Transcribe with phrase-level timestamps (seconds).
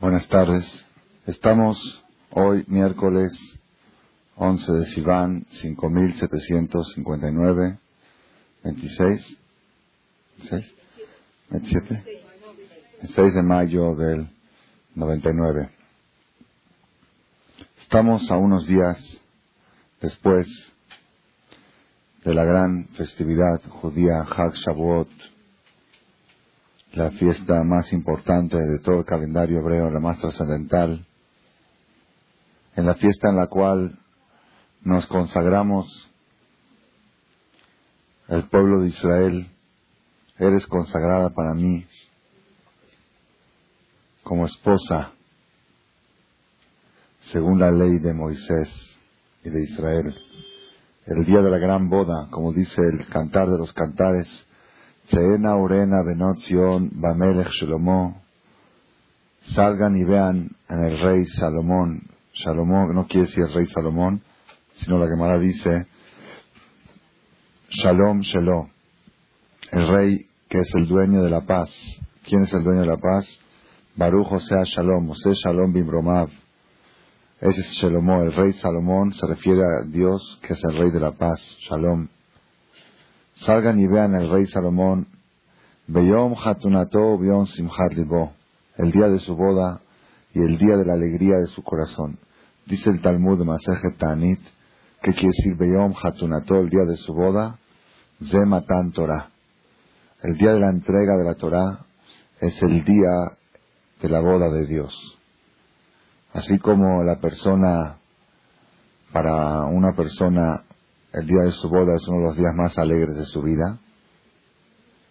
[0.00, 0.64] Buenas tardes.
[1.26, 3.32] Estamos hoy, miércoles
[4.36, 7.78] 11 de Sivan, 5759,
[8.62, 9.38] 26,
[10.38, 10.74] 26,
[11.50, 12.22] 27,
[13.12, 14.30] 6 de mayo del
[14.94, 15.68] 99.
[17.80, 19.18] Estamos a unos días
[20.00, 20.46] después
[22.24, 25.08] de la gran festividad judía Hag Shavuot,
[26.98, 31.06] la fiesta más importante de todo el calendario hebreo, la más trascendental,
[32.74, 33.96] en la fiesta en la cual
[34.82, 36.10] nos consagramos
[38.26, 39.48] el pueblo de Israel,
[40.38, 41.86] eres consagrada para mí
[44.24, 45.12] como esposa,
[47.30, 48.68] según la ley de Moisés
[49.44, 50.16] y de Israel.
[51.06, 54.47] El día de la gran boda, como dice el cantar de los cantares,
[55.10, 58.20] Seena Urena Benotion Bamelech Shlomo.
[59.42, 62.02] Salgan y vean en el rey Salomón.
[62.34, 64.22] Salomón no quiere decir el rey Salomón,
[64.76, 65.86] sino la Gemara dice
[67.70, 68.68] Shalom Shelo.
[69.72, 71.70] El rey que es el dueño de la paz.
[72.24, 73.26] ¿Quién es el dueño de la paz?
[73.96, 76.28] Baruch sea Shalom, José Shalom Bimromav.
[77.40, 81.00] Ese es Shalomó, el rey Salomón se refiere a Dios que es el rey de
[81.00, 82.08] la paz, Shalom.
[83.44, 85.06] Salgan y vean el rey Salomón,
[85.86, 88.32] Beyom Hatunato Beyom Simchat Libo,
[88.76, 89.80] el día de su boda
[90.34, 92.18] y el día de la alegría de su corazón.
[92.66, 97.58] Dice el Talmud de Masejet que quiere decir Beyom Hatunato, el día de su boda,
[98.24, 99.30] Zematan Torah.
[100.20, 101.86] El día de la entrega de la Torah
[102.40, 103.36] es el día
[104.02, 105.16] de la boda de Dios.
[106.32, 107.98] Así como la persona,
[109.12, 110.64] para una persona
[111.18, 113.78] el día de su boda es uno de los días más alegres de su vida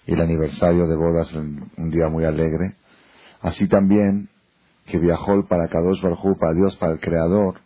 [0.06, 2.76] y el aniversario de boda es un día muy alegre.
[3.42, 4.30] Así también
[4.86, 7.60] que viajó para Kadosh Barjú, para Dios, para el Creador,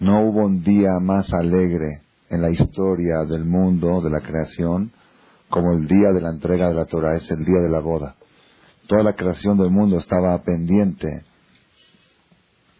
[0.00, 4.90] no hubo un día más alegre en la historia del mundo, de la creación,
[5.50, 8.16] como el día de la entrega de la Torah, es el día de la boda.
[8.88, 11.24] Toda la creación del mundo estaba pendiente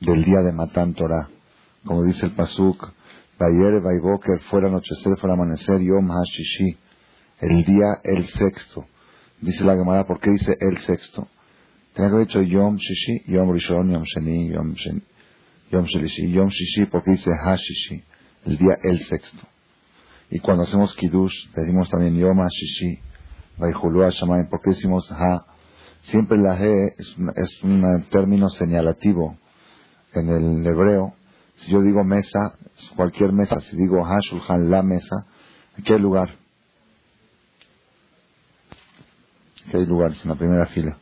[0.01, 1.29] del día de Matán Torah.
[1.85, 2.83] Como dice el Pasuk,
[3.39, 6.77] Bayer Vaiboker fuera anochecer, fuera amanecer, Yom Hashishi,
[7.41, 8.87] el día el sexto.
[9.41, 11.29] Dice la Gemara, ¿por qué dice el sexto?
[11.95, 15.03] Tenía que haber dicho Yom Shishi, Yom Rishon, Yom Sheni, Yom Sheni,
[15.71, 18.03] Yom Shelishi, Yom Shishi, porque dice Hashishi,
[18.47, 19.47] el día el sexto.
[20.31, 23.01] Y cuando hacemos Kiddush, decimos también Yom Hashishi,
[23.59, 25.45] Vaihulu Hashamayim, porque decimos Ha.
[26.03, 29.37] Siempre la He es, es un término señalativo
[30.13, 31.15] en el hebreo.
[31.57, 32.59] Si yo digo mesa,
[32.97, 35.27] cualquier mesa, si digo Hashulhan, la mesa,
[35.77, 36.37] ¿en qué lugar?
[39.71, 40.99] ¿Qué hay lugares en la primera fila?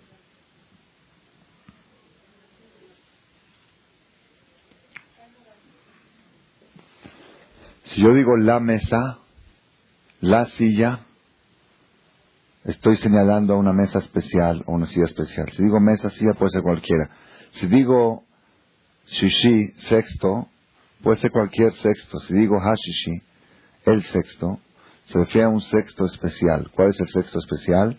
[7.84, 9.18] Si yo digo la mesa,
[10.20, 11.00] la silla,
[12.64, 15.50] estoy señalando a una mesa especial o una silla especial.
[15.52, 17.10] Si digo mesa, silla, puede ser cualquiera.
[17.50, 18.24] Si digo
[19.06, 20.48] shishi, sexto,
[21.02, 22.18] puede ser cualquier sexto.
[22.20, 23.22] Si digo hashishi,
[23.84, 24.60] el sexto,
[25.06, 26.70] se refiere a un sexto especial.
[26.74, 27.98] ¿Cuál es el sexto especial?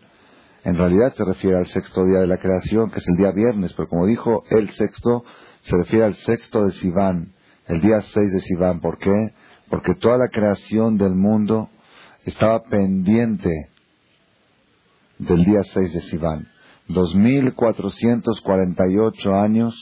[0.63, 3.73] En realidad se refiere al sexto día de la creación, que es el día viernes,
[3.73, 5.25] pero como dijo el sexto,
[5.61, 7.33] se refiere al sexto de Sivan,
[7.67, 8.79] el día seis de Sivan.
[8.79, 9.33] ¿Por qué?
[9.69, 11.69] Porque toda la creación del mundo
[12.25, 13.49] estaba pendiente
[15.19, 16.47] del día seis de Sivan.
[16.87, 19.75] 2448 años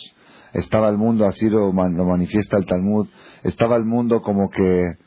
[0.54, 3.08] estaba el mundo, así lo, lo manifiesta el Talmud,
[3.44, 4.98] estaba el mundo como que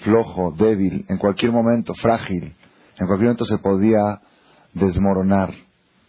[0.00, 2.54] flojo, débil, en cualquier momento frágil,
[2.98, 4.20] en cualquier momento se podía
[4.72, 5.52] desmoronar,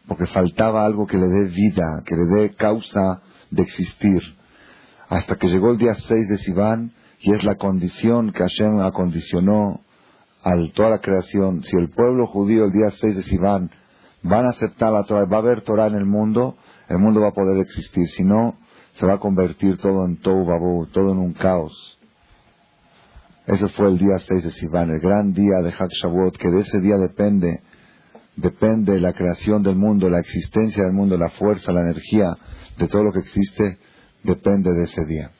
[0.08, 4.22] porque faltaba algo que le dé vida, que le dé causa de existir.
[5.10, 9.82] Hasta que llegó el día 6 de Sivan, y es la condición que Hashem acondicionó
[10.44, 11.64] a toda la creación.
[11.64, 13.72] Si el pueblo judío el día 6 de Sivan
[14.22, 16.56] van a aceptar la Torah, va a haber Torah en el mundo,
[16.88, 18.08] el mundo va a poder existir.
[18.08, 18.58] Si no,
[18.96, 22.00] se va a convertir todo en Babu, todo en un caos.
[23.46, 26.62] Ese fue el día 6 de Sivan, el gran día de Hak Shavuot, que de
[26.62, 27.62] ese día depende,
[28.36, 32.36] depende la creación del mundo, la existencia del mundo, la fuerza, la energía
[32.78, 33.78] de todo lo que existe,
[34.24, 35.32] depende de ese día.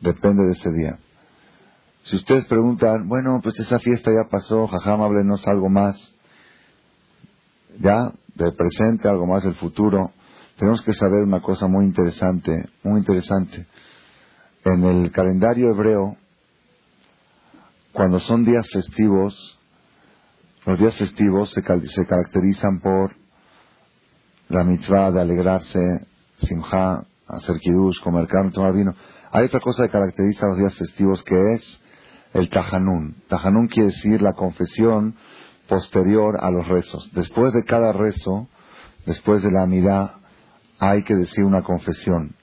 [0.00, 0.98] Depende de ese día.
[2.02, 6.12] Si ustedes preguntan, bueno, pues esa fiesta ya pasó, jajam, háblenos algo más.
[7.80, 10.12] Ya, del presente, algo más del futuro
[10.56, 13.66] tenemos que saber una cosa muy interesante, muy interesante.
[14.64, 16.16] En el calendario hebreo,
[17.92, 19.58] cuando son días festivos,
[20.64, 23.12] los días festivos se, se caracterizan por
[24.48, 26.06] la mitzvah de alegrarse
[26.38, 28.94] simja, hacer kiddush, comer carne, tomar vino.
[29.30, 31.82] Hay otra cosa que caracteriza los días festivos que es
[32.32, 33.16] el tajanún.
[33.28, 35.16] Tajanún quiere decir la confesión
[35.68, 37.10] posterior a los rezos.
[37.12, 38.48] Después de cada rezo,
[39.06, 40.16] después de la amidad,
[40.90, 42.34] hay que decir una confesión.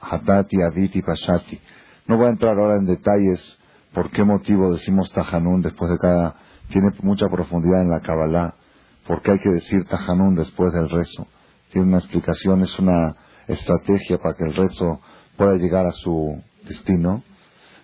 [0.00, 1.60] Hatati, Aditi, Pashati.
[2.06, 3.58] No voy a entrar ahora en detalles
[3.92, 6.36] por qué motivo decimos Tajanún después de cada...
[6.68, 8.54] Tiene mucha profundidad en la Kabbalah.
[9.06, 11.26] ¿Por qué hay que decir Tajanún después del rezo?
[11.72, 13.16] Tiene una explicación, es una
[13.46, 15.00] estrategia para que el rezo
[15.36, 17.22] pueda llegar a su destino.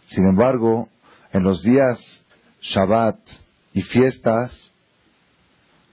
[0.08, 0.88] Sin embargo,
[1.32, 1.98] en los días
[2.60, 3.18] Shabbat
[3.72, 4.70] y fiestas,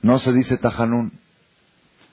[0.02, 1.20] no se dice Tajanún.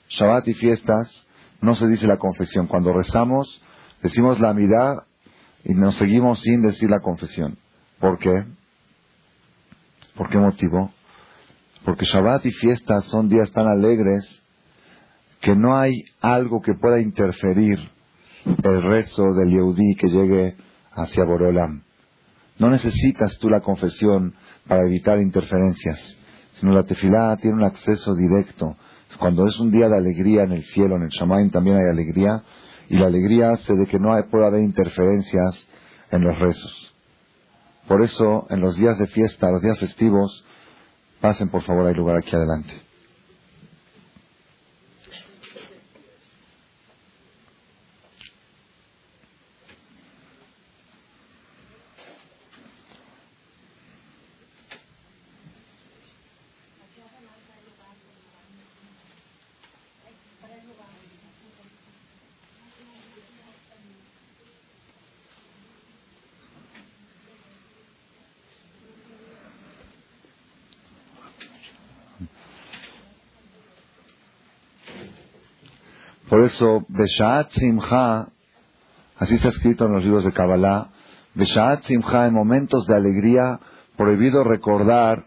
[0.09, 1.25] Shabbat y fiestas,
[1.61, 2.67] no se dice la confesión.
[2.67, 3.61] Cuando rezamos,
[4.01, 5.05] decimos la mirada
[5.63, 7.57] y nos seguimos sin decir la confesión.
[7.99, 8.45] ¿Por qué?
[10.15, 10.91] ¿Por qué motivo?
[11.83, 14.41] Porque Shabbat y fiestas son días tan alegres
[15.41, 17.79] que no hay algo que pueda interferir
[18.45, 20.55] el rezo del Yehudí que llegue
[20.91, 21.83] hacia Boreolam.
[22.57, 24.35] No necesitas tú la confesión
[24.67, 26.17] para evitar interferencias,
[26.59, 28.75] sino la tefilá tiene un acceso directo.
[29.19, 32.41] Cuando es un día de alegría en el cielo, en el Shamaim también hay alegría,
[32.87, 35.67] y la alegría hace de que no pueda haber interferencias
[36.09, 36.95] en los rezos.
[37.87, 40.45] Por eso, en los días de fiesta, los días festivos,
[41.19, 42.88] pasen por favor al lugar aquí adelante.
[76.29, 78.27] Por eso, Beshaat Simcha,
[79.17, 80.91] así está escrito en los libros de Kabbalah,
[81.33, 83.59] Beshaat Simcha, en momentos de alegría,
[83.97, 85.25] prohibido recordar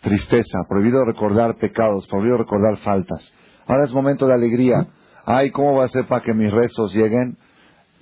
[0.00, 3.32] tristeza, prohibido recordar pecados, prohibido recordar faltas.
[3.68, 4.88] Ahora es momento de alegría.
[5.24, 7.36] Ay, ¿cómo va a ser para que mis rezos lleguen?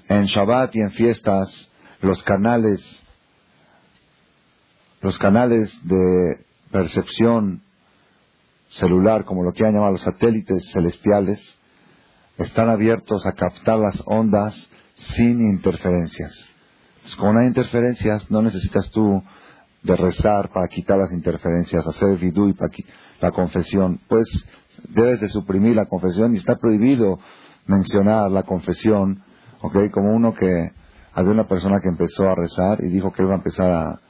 [0.09, 1.71] En Shabbat y en fiestas,
[2.01, 2.81] los canales,
[5.03, 7.61] los canales de percepción
[8.71, 11.57] celular, como lo que han llamado los satélites celestiales,
[12.39, 16.49] están abiertos a captar las ondas sin interferencias.
[17.19, 19.23] como no hay interferencias, no necesitas tú
[19.83, 22.71] de rezar para quitar las interferencias, hacer vidú y para
[23.21, 24.01] la confesión.
[24.09, 24.27] Pues
[24.89, 27.19] debes de suprimir la confesión y está prohibido
[27.67, 29.23] mencionar la confesión,
[29.63, 29.91] ¿ok?
[29.93, 30.73] Como uno que
[31.13, 34.01] había una persona que empezó a rezar y dijo que iba a empezar a,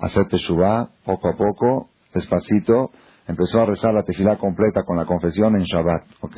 [0.00, 2.90] hacer teshuvah poco a poco, despacito,
[3.28, 6.36] empezó a rezar la tefilá completa con la confesión en Shabbat, ¿ok?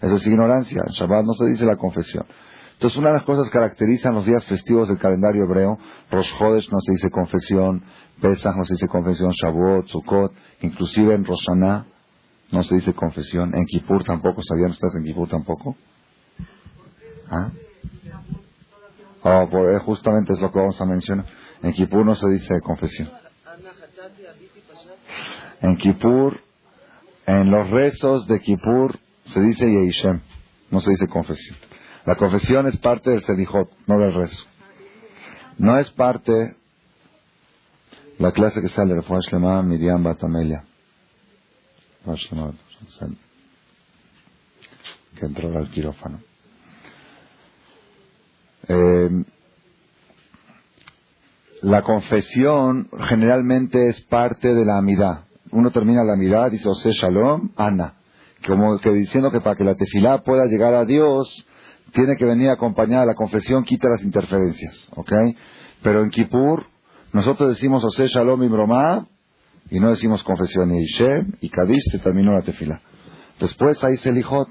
[0.00, 0.82] Eso es ignorancia.
[0.86, 2.26] En Shabbat no se dice la confesión.
[2.72, 5.78] Entonces, una de las cosas que caracterizan los días festivos del calendario hebreo,
[6.10, 7.84] Rosh Chodesh no se dice confesión,
[8.22, 10.32] Pesach no se dice confesión, Shavuot, Sukkot,
[10.62, 11.46] inclusive en Rosh
[12.50, 15.76] no se dice confesión, en Kippur tampoco, ¿sabían ustedes en Kippur tampoco?
[17.30, 17.50] ¿Ah?
[19.22, 21.26] Oh, eh, justamente es lo que vamos a mencionar.
[21.62, 23.10] En Kippur no se dice confesión.
[25.60, 26.40] En Kippur,
[27.26, 28.98] en los rezos de Kippur,
[29.32, 30.20] se dice Yehishem,
[30.70, 31.56] no se dice confesión.
[32.04, 34.44] La confesión es parte del Sedijot, no del rezo.
[35.58, 36.56] No es parte
[38.18, 40.64] la clase que sale de Shlema Miriam Batamelia.
[45.14, 46.20] Que entró al quirófano.
[48.68, 49.24] Eh,
[51.62, 55.24] la confesión generalmente es parte de la amidad.
[55.50, 57.99] Uno termina la amidad, dice Ose Shalom, Ana
[58.46, 61.46] como que diciendo que para que la tefilá pueda llegar a Dios,
[61.92, 65.12] tiene que venir acompañada la confesión, quita las interferencias, ¿ok?
[65.82, 66.66] Pero en Kippur,
[67.12, 69.06] nosotros decimos Ose Shalom y Bromá,
[69.70, 72.80] y no decimos confesión y Ishem, y Kadish, terminó la tefilá.
[73.38, 74.48] Después hay Selijot,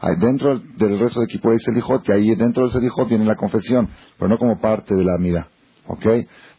[0.00, 3.36] hay dentro del resto de Kippur hay Selijot, y ahí dentro del Selijot viene la
[3.36, 3.88] confesión,
[4.18, 5.48] pero no como parte de la mida,
[5.86, 6.06] ¿ok?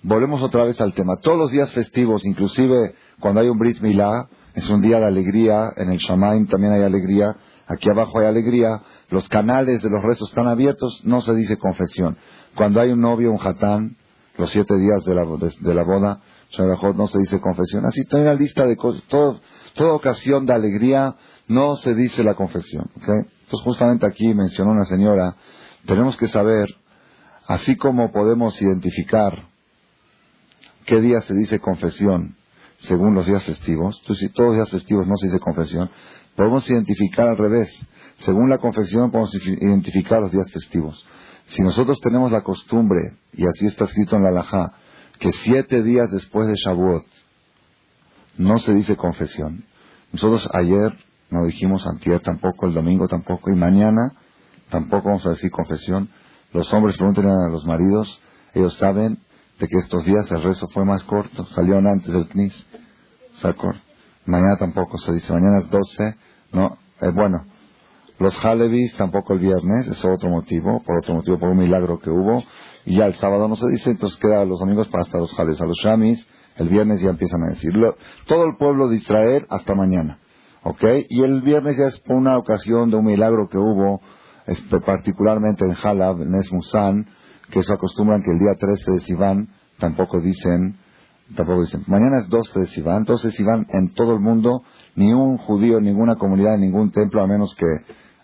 [0.03, 1.17] Volvemos otra vez al tema.
[1.17, 5.71] Todos los días festivos, inclusive cuando hay un Brit Milá, es un día de alegría,
[5.75, 7.37] en el Shamaim también hay alegría,
[7.67, 12.17] aquí abajo hay alegría, los canales de los rezos están abiertos, no se dice confesión.
[12.55, 13.97] Cuando hay un novio, un hatán,
[14.35, 15.25] los siete días de la,
[15.61, 16.21] de, la boda,
[16.95, 17.85] no se dice confesión.
[17.85, 21.15] Así toda una lista de cosas, toda ocasión de alegría
[21.47, 22.89] no se dice la confesión.
[22.95, 25.35] Entonces justamente aquí mencionó una señora,
[25.85, 26.67] tenemos que saber,
[27.45, 29.49] así como podemos identificar
[30.87, 32.36] qué día se dice confesión
[32.79, 33.97] según los días festivos.
[34.01, 35.89] Entonces, si todos los días festivos no se dice confesión,
[36.37, 37.67] Podemos identificar al revés.
[38.17, 41.03] Según la confesión podemos identificar los días festivos.
[41.47, 44.73] Si nosotros tenemos la costumbre, y así está escrito en la Alajá,
[45.17, 47.05] que siete días después de Shavuot
[48.37, 49.65] no se dice confesión.
[50.13, 50.95] Nosotros ayer
[51.31, 54.13] no dijimos antier tampoco, el domingo tampoco, y mañana
[54.69, 56.11] tampoco vamos a decir confesión.
[56.53, 58.21] Los hombres preguntan a los maridos,
[58.53, 59.17] ellos saben
[59.59, 62.67] de que estos días el rezo fue más corto, salieron antes del CNIS.
[64.25, 66.15] Mañana tampoco se dice, mañana es 12,
[66.51, 67.45] no, eh, bueno,
[68.19, 72.09] los Halevis tampoco el viernes, es otro motivo, por otro motivo, por un milagro que
[72.09, 72.43] hubo,
[72.85, 75.61] y ya el sábado no se dice, entonces queda los domingos para hasta los Halevis,
[75.61, 77.95] a los Shamis, el viernes ya empiezan a decirlo,
[78.25, 80.19] todo el pueblo de Israel hasta mañana,
[80.63, 80.83] ¿ok?
[81.09, 84.01] Y el viernes ya es por una ocasión de un milagro que hubo,
[84.85, 86.35] particularmente en Halab, en
[87.49, 89.49] que se acostumbran que el día 13 de Sivan
[89.79, 90.77] tampoco dicen,
[91.35, 94.63] tampoco dicen, mañana es 12 de Sivan, entonces Sivan en todo el mundo,
[94.95, 97.65] ni un judío, ninguna comunidad, ningún templo, a menos que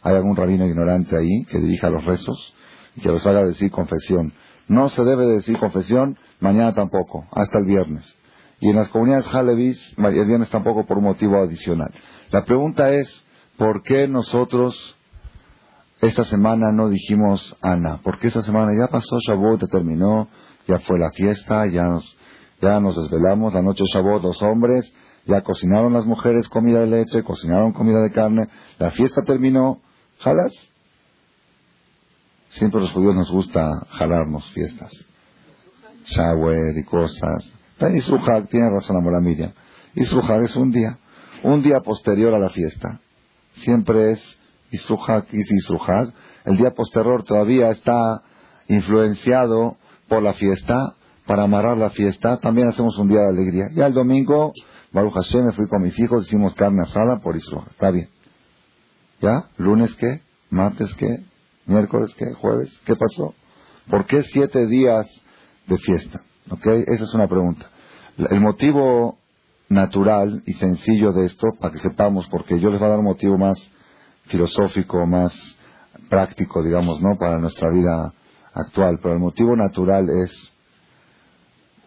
[0.02, 2.54] haya algún rabino ignorante ahí que dirija los rezos
[2.96, 4.34] y que los haga decir confesión.
[4.68, 8.18] No se debe decir confesión, mañana tampoco, hasta el viernes.
[8.60, 11.94] Y en las comunidades Halevis, el viernes tampoco por un motivo adicional.
[12.32, 13.26] La pregunta es,
[13.58, 14.98] ¿por qué nosotros
[16.04, 18.00] esta semana no dijimos Ana?
[18.04, 20.28] Porque esta semana ya pasó Shavuot, ya terminó,
[20.68, 22.18] ya fue la fiesta, ya nos,
[22.62, 24.94] ya nos desvelamos, la noche Shavuot los hombres,
[25.26, 29.80] ya cocinaron las mujeres comida de leche, cocinaron comida de carne, la fiesta terminó,
[30.20, 30.52] ¿jalas?
[32.50, 34.92] Siempre los judíos nos gusta jalarnos fiestas.
[36.06, 37.52] Shower y cosas.
[37.80, 39.54] Isruhag, tiene razón Amora Miriam.
[39.96, 40.98] Isruhag es un día,
[41.44, 43.00] un día posterior a la fiesta.
[43.56, 44.43] Siempre es
[44.74, 46.14] Isruhag y Isruhag.
[46.46, 48.24] El día posterior todavía está
[48.68, 49.78] influenciado
[50.08, 50.96] por la fiesta.
[51.26, 53.68] Para amarrar la fiesta, también hacemos un día de alegría.
[53.74, 54.52] Ya el domingo,
[54.92, 57.70] Baruch Hashem, me fui con mis hijos, hicimos carne asada por Isruhag.
[57.70, 58.10] Está bien.
[59.22, 59.46] ¿Ya?
[59.58, 60.22] ¿Lunes qué?
[60.50, 61.24] ¿Martes qué?
[61.66, 62.34] ¿Miércoles qué?
[62.34, 62.78] ¿Jueves?
[62.84, 63.34] ¿Qué pasó?
[63.90, 65.08] ¿Por qué siete días
[65.68, 66.22] de fiesta?
[66.50, 66.66] ¿Ok?
[66.66, 67.70] Esa es una pregunta.
[68.18, 69.18] El motivo
[69.70, 73.06] natural y sencillo de esto, para que sepamos, porque yo les voy a dar un
[73.06, 73.58] motivo más
[74.26, 75.34] filosófico, más
[76.10, 77.18] práctico, digamos, ¿no?
[77.18, 78.14] Para nuestra vida
[78.54, 79.00] actual.
[79.02, 80.54] Pero el motivo natural es,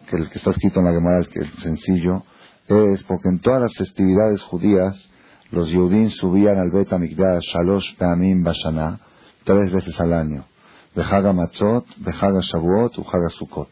[0.09, 2.23] que el que está escrito en la Gemara, el, que es sencillo,
[2.67, 5.09] es porque en todas las festividades judías,
[5.51, 8.99] los Yehudim subían al Bet Amikdash Shalosh Peamim Bashana,
[9.43, 10.45] tres veces al año.
[10.93, 13.69] Behaga Matzot, Behaga Shavuot, Uhaga Sukkot.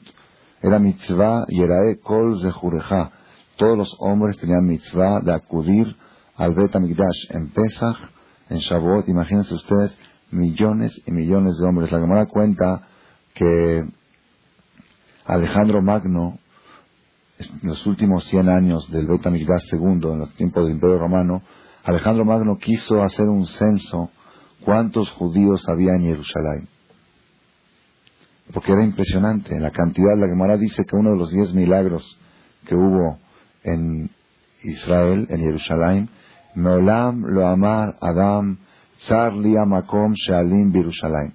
[0.62, 3.12] Era mitzvah y era kol zehureja.
[3.58, 5.96] Todos los hombres tenían mitzvah de acudir
[6.36, 7.98] al Bet Amigdash en Pesach,
[8.50, 9.08] en Shavuot.
[9.10, 9.98] Imagínense ustedes,
[10.32, 11.92] millones y millones de hombres.
[11.92, 12.88] La Gemara cuenta
[13.34, 13.86] que
[15.25, 16.40] Alejandro Magno,
[17.40, 21.42] en los últimos 100 años del Amigdash II, en los tiempos del Imperio Romano,
[21.84, 24.10] Alejandro Magno quiso hacer un censo
[24.64, 26.70] cuántos judíos había en Jerusalén
[28.54, 30.16] porque era impresionante la cantidad.
[30.16, 32.18] La Gemara dice que uno de los diez milagros
[32.66, 33.20] que hubo
[33.64, 34.10] en
[34.64, 36.10] Israel, en Jerusalén,
[36.56, 38.58] Meolam lo amar Adam
[39.00, 41.34] Tsar Makom Shalim Birushalayim.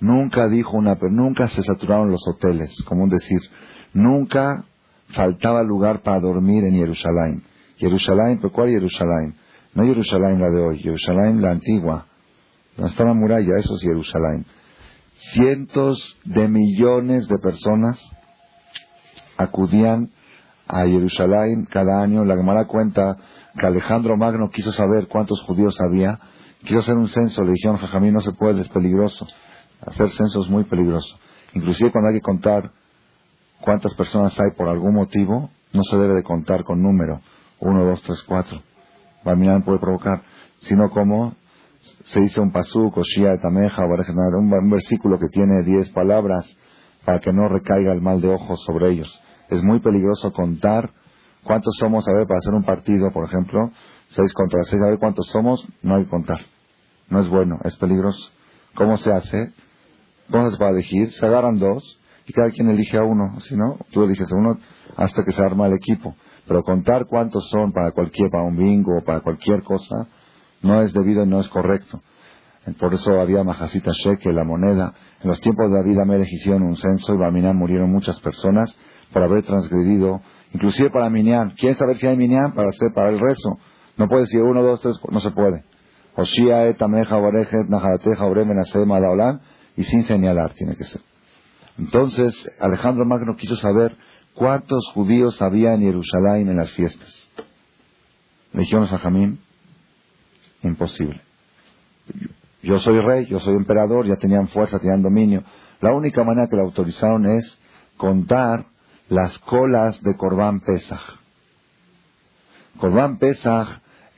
[0.00, 3.40] Nunca dijo una, nunca se saturaron los hoteles, como un decir,
[3.94, 4.64] nunca
[5.08, 7.42] faltaba lugar para dormir en Jerusalén.
[7.76, 9.34] Jerusalén, ¿pero cuál Jerusalén?
[9.74, 12.06] No Jerusalén la de hoy, Jerusalén la antigua.
[12.76, 14.44] Donde está la muralla, eso es Jerusalén
[15.32, 18.00] cientos de millones de personas
[19.36, 20.10] acudían
[20.66, 22.24] a Jerusalén cada año.
[22.24, 23.16] La Gemara cuenta
[23.58, 26.18] que Alejandro Magno quiso saber cuántos judíos había.
[26.62, 27.44] Quiso hacer un censo.
[27.44, 29.26] Le dijeron, Jajamín, no se puede, es peligroso.
[29.80, 31.18] Hacer censo es muy peligroso.
[31.54, 32.70] Inclusive cuando hay que contar
[33.60, 37.20] cuántas personas hay por algún motivo, no se debe de contar con número.
[37.60, 38.62] Uno, dos, tres, cuatro.
[39.24, 40.22] Barminan puede provocar.
[40.60, 41.34] Sino como
[42.04, 46.56] se dice un pasuk, o Shia Tameja, un versículo que tiene diez palabras
[47.04, 49.22] para que no recaiga el mal de ojos sobre ellos.
[49.48, 50.90] Es muy peligroso contar
[51.48, 53.72] cuántos somos, a ver, para hacer un partido, por ejemplo,
[54.10, 56.40] seis contra seis, a ver cuántos somos, no hay que contar.
[57.08, 58.30] No es bueno, es peligroso.
[58.74, 59.52] ¿Cómo se hace?
[60.30, 61.10] ¿Cómo se hace para elegir?
[61.12, 64.58] Se agarran dos y cada quien elige a uno, si no, tú eliges a uno
[64.96, 66.14] hasta que se arma el equipo.
[66.46, 70.06] Pero contar cuántos son para cualquier, para un bingo o para cualquier cosa,
[70.62, 72.02] no es debido y no es correcto.
[72.78, 74.92] Por eso había Majasita Shekel, la moneda.
[75.22, 78.76] En los tiempos de David Amelech hicieron un censo y Barminán murieron muchas personas
[79.12, 80.20] por haber transgredido,
[80.52, 81.50] inclusive para Minyan.
[81.50, 82.52] ¿Quieren saber si hay Minyan?
[82.52, 83.58] Para hacer, para el rezo.
[83.96, 85.64] No puede decir uno, dos, tres, no se puede.
[89.76, 91.00] Y sin señalar tiene que ser.
[91.78, 93.96] Entonces, Alejandro Magno quiso saber
[94.34, 97.28] cuántos judíos había en Jerusalén en las fiestas.
[98.52, 99.40] Le dijeron a Jamín,
[100.62, 101.20] Imposible.
[102.62, 105.44] Yo soy rey, yo soy emperador, ya tenían fuerza, tenían dominio.
[105.80, 107.58] La única manera que le autorizaron es
[107.96, 108.66] contar
[109.08, 111.00] las colas de Corbán Pesach.
[112.78, 113.68] Corbán Pesach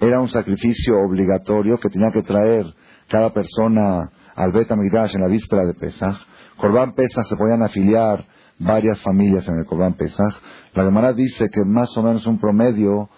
[0.00, 2.66] era un sacrificio obligatorio que tenía que traer
[3.08, 6.16] cada persona al Bet Amigdash en la víspera de Pesach.
[6.56, 8.26] Corbán Pesach se podían afiliar
[8.58, 10.34] varias familias en el Corbán Pesach.
[10.74, 13.08] La Gemara dice que más o menos un promedio,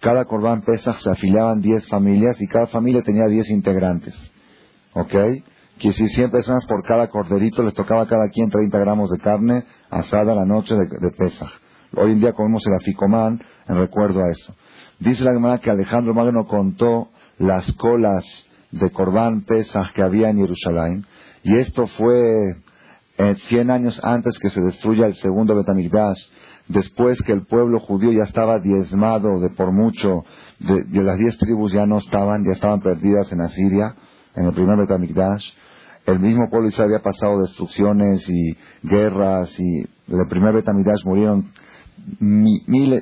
[0.00, 4.14] cada Corbán Pesach se afiliaban 10 familias y cada familia tenía 10 integrantes.
[4.94, 5.14] ¿Ok?
[5.78, 9.64] Que si 100 personas por cada corderito les tocaba cada quien 30 gramos de carne
[9.90, 11.50] asada la noche de, de Pesach.
[11.96, 14.54] Hoy en día comemos el aficomán en recuerdo a eso.
[14.98, 18.24] Dice la Gemara que Alejandro Magno contó las colas
[18.70, 21.06] de Corbán Pesach que había en Jerusalén
[21.42, 22.56] y esto fue
[23.18, 26.18] eh, 100 años antes que se destruya el segundo Betamigdash,
[26.68, 30.24] después que el pueblo judío ya estaba diezmado de por mucho,
[30.58, 33.96] de, de las diez tribus ya no estaban, ya estaban perdidas en Asiria,
[34.34, 35.50] en el primer Betamigdash,
[36.06, 41.50] el mismo pueblo Israel había pasado destrucciones y guerras y en el primer Betamigdash murieron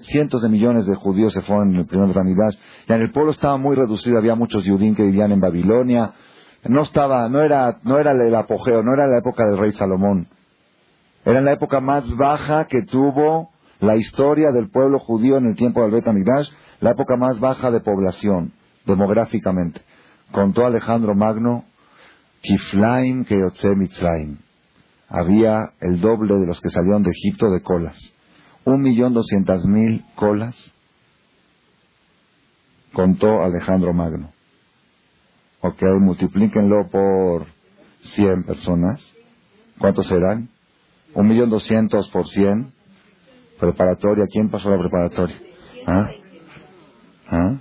[0.02, 2.56] cientos de millones de judíos se fueron en el primer Betamigdash.
[2.86, 6.12] Ya en el pueblo estaba muy reducido, había muchos judíos que vivían en Babilonia.
[6.68, 10.28] No estaba, no era, no era el apogeo, no era la época del rey Salomón.
[11.24, 15.82] Era la época más baja que tuvo la historia del pueblo judío en el tiempo
[15.82, 18.52] del Betamigdash, la época más baja de población,
[18.84, 19.80] demográficamente.
[20.32, 21.64] Contó Alejandro Magno,
[22.40, 23.42] Kiflaim que
[23.76, 24.38] Mitzrayim.
[25.08, 27.98] Había el doble de los que salieron de Egipto de colas
[28.64, 30.54] un millón doscientas mil colas,
[32.92, 34.32] contó Alejandro Magno.
[35.60, 37.46] Ok, multiplíquenlo por
[38.14, 39.14] cien personas.
[39.78, 40.48] ¿Cuántos serán?
[41.14, 42.72] Un millón doscientos por cien.
[43.58, 45.36] Preparatoria, ¿quién pasó la preparatoria?
[45.86, 46.10] ¿Ah?
[47.28, 47.60] ¿Ah?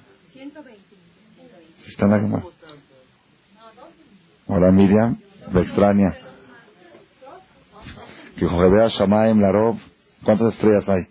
[1.86, 2.59] ¿Están aquí?
[4.50, 5.22] Ahora Miriam,
[5.53, 6.18] de extraña.
[8.36, 9.78] Que Jojebea Shamaim Larov
[10.24, 11.08] ¿Cuántas estrellas hay?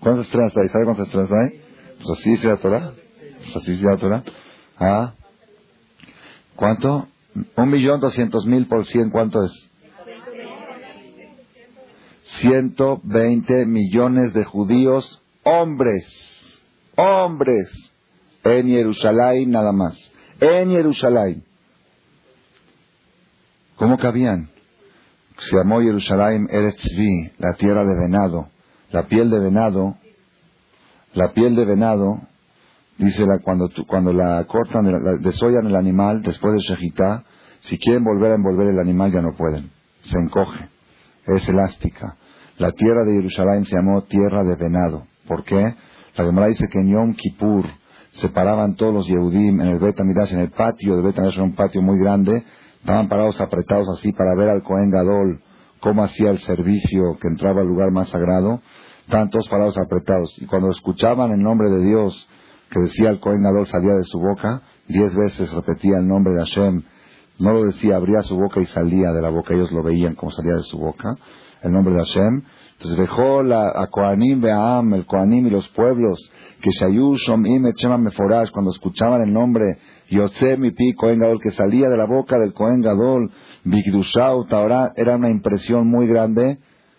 [0.00, 0.68] ¿Cuántas estrellas hay?
[0.68, 1.60] ¿Sabe cuántas estrellas hay?
[1.96, 2.92] Pues así dice la Torah.
[3.42, 4.24] Pues así dice la Torah.
[4.78, 5.14] ¿Ah?
[6.56, 7.08] ¿Cuánto?
[7.56, 9.52] Un millón doscientos mil por cien, ¿cuánto es?
[12.22, 16.60] Ciento veinte millones de judíos, hombres,
[16.96, 17.92] hombres,
[18.44, 19.96] en Jerusalén nada más.
[20.40, 21.44] En Jerusalén.
[23.78, 24.50] ¿Cómo cabían?
[25.38, 28.48] se llamó Jerusalén Eretzvi, la tierra de venado.
[28.90, 29.96] La piel de venado,
[31.14, 32.20] la piel de venado,
[32.96, 37.24] dice la, cuando, cuando la cortan, la, desollan el animal después de Shejitá,
[37.60, 40.68] si quieren volver a envolver el animal ya no pueden, se encoge,
[41.26, 42.16] es elástica.
[42.56, 45.06] La tierra de Jerusalén se llamó tierra de venado.
[45.26, 45.74] ¿Por qué?
[46.16, 47.66] La Gemara dice que en Yom Kippur
[48.12, 51.54] se paraban todos los Yehudim en el Bet en el patio de Bet era un
[51.54, 52.42] patio muy grande,
[52.80, 55.42] Estaban parados apretados así para ver al Cohen Gadol
[55.80, 58.60] cómo hacía el servicio que entraba al lugar más sagrado.
[59.00, 60.34] Estaban todos parados apretados.
[60.38, 62.28] Y cuando escuchaban el nombre de Dios
[62.70, 66.40] que decía el Cohen Gadol salía de su boca, diez veces repetía el nombre de
[66.40, 66.82] Hashem.
[67.38, 69.54] No lo decía, abría su boca y salía de la boca.
[69.54, 71.14] Ellos lo veían como salía de su boca.
[71.62, 72.42] El nombre de Hashem.
[72.72, 78.50] Entonces dejó la, a Koanim Beam, el Koanim y los pueblos, que Shayushom Im Meforash,
[78.52, 79.78] cuando escuchaban el nombre
[80.10, 83.32] Yotze mi pi Kohen Gadol, que salía de la boca del Kohen Gadol,
[83.64, 86.58] Bigdushau, ahora era una impresión muy grande,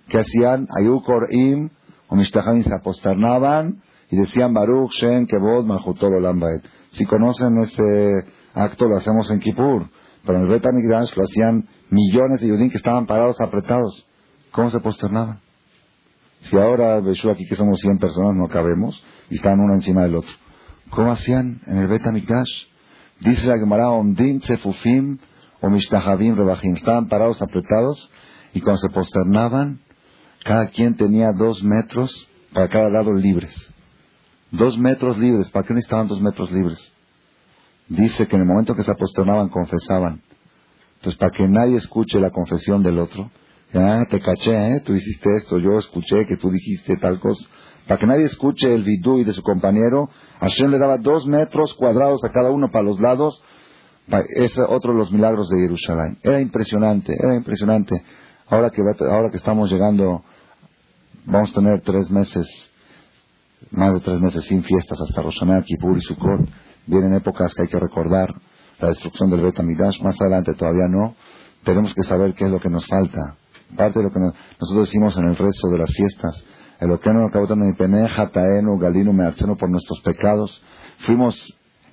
[0.10, 1.69] que hacían Ayukor Im,
[2.10, 6.63] o Mishtahim se aposternaban y decían Baruch Shen Kevod Malchutol Olambaet.
[6.91, 9.89] Si conocen ese acto, lo hacemos en Kippur,
[10.26, 14.09] pero en el Bet lo hacían millones de judíos que estaban parados, apretados.
[14.60, 15.39] ¿Cómo se posternaban?
[16.41, 20.17] Si ahora, Beshu, aquí que somos 100 personas, no cabemos, y están uno encima del
[20.17, 20.34] otro.
[20.89, 22.02] ¿Cómo hacían en el Bet
[23.22, 25.17] Dice la Gemara, Omdim Tsefufim
[25.62, 26.76] o Mishtahavim Rebahim.
[26.76, 28.12] Estaban parados, apretados,
[28.54, 29.80] y cuando se posternaban,
[30.43, 33.56] cada quien tenía dos metros para cada lado libres.
[34.52, 35.50] Dos metros libres.
[35.52, 36.91] ¿Para qué necesitaban dos metros libres?
[37.88, 40.22] Dice que en el momento que se posternaban, confesaban.
[40.95, 43.32] Entonces, para que nadie escuche la confesión del otro,
[43.71, 44.82] ya, te caché, ¿eh?
[44.84, 47.47] tú hiciste esto, yo escuché que tú dijiste tal cosa.
[47.88, 51.75] Para que nadie escuche el vidú y de su compañero, Hashem le daba dos metros
[51.75, 53.43] cuadrados a cada uno para los lados.
[54.36, 56.17] Es otro de los milagros de Jerusalén.
[56.23, 57.95] Era impresionante, era impresionante.
[58.47, 60.23] Ahora que, ahora que estamos llegando,
[61.25, 62.47] vamos a tener tres meses,
[63.69, 66.49] más de tres meses sin fiestas hasta Roshaná, Kippur y Sukkot.
[66.88, 68.34] Vienen épocas que hay que recordar
[68.79, 71.15] la destrucción del Bet Más adelante todavía no.
[71.63, 73.38] Tenemos que saber qué es lo que nos falta
[73.75, 76.43] parte de lo que nosotros decimos en el resto de las fiestas,
[76.79, 77.29] el Okeano
[78.32, 79.12] Taenu Galinu
[79.58, 80.62] por nuestros pecados,
[80.99, 81.36] fuimos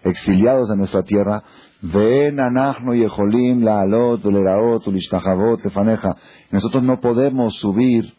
[0.02, 1.42] exiliados de nuestra tierra,
[1.82, 6.16] ven anachno yeholim laalot uleraot ulishtachavot lefaneja.
[6.50, 8.14] Nosotros no podemos subir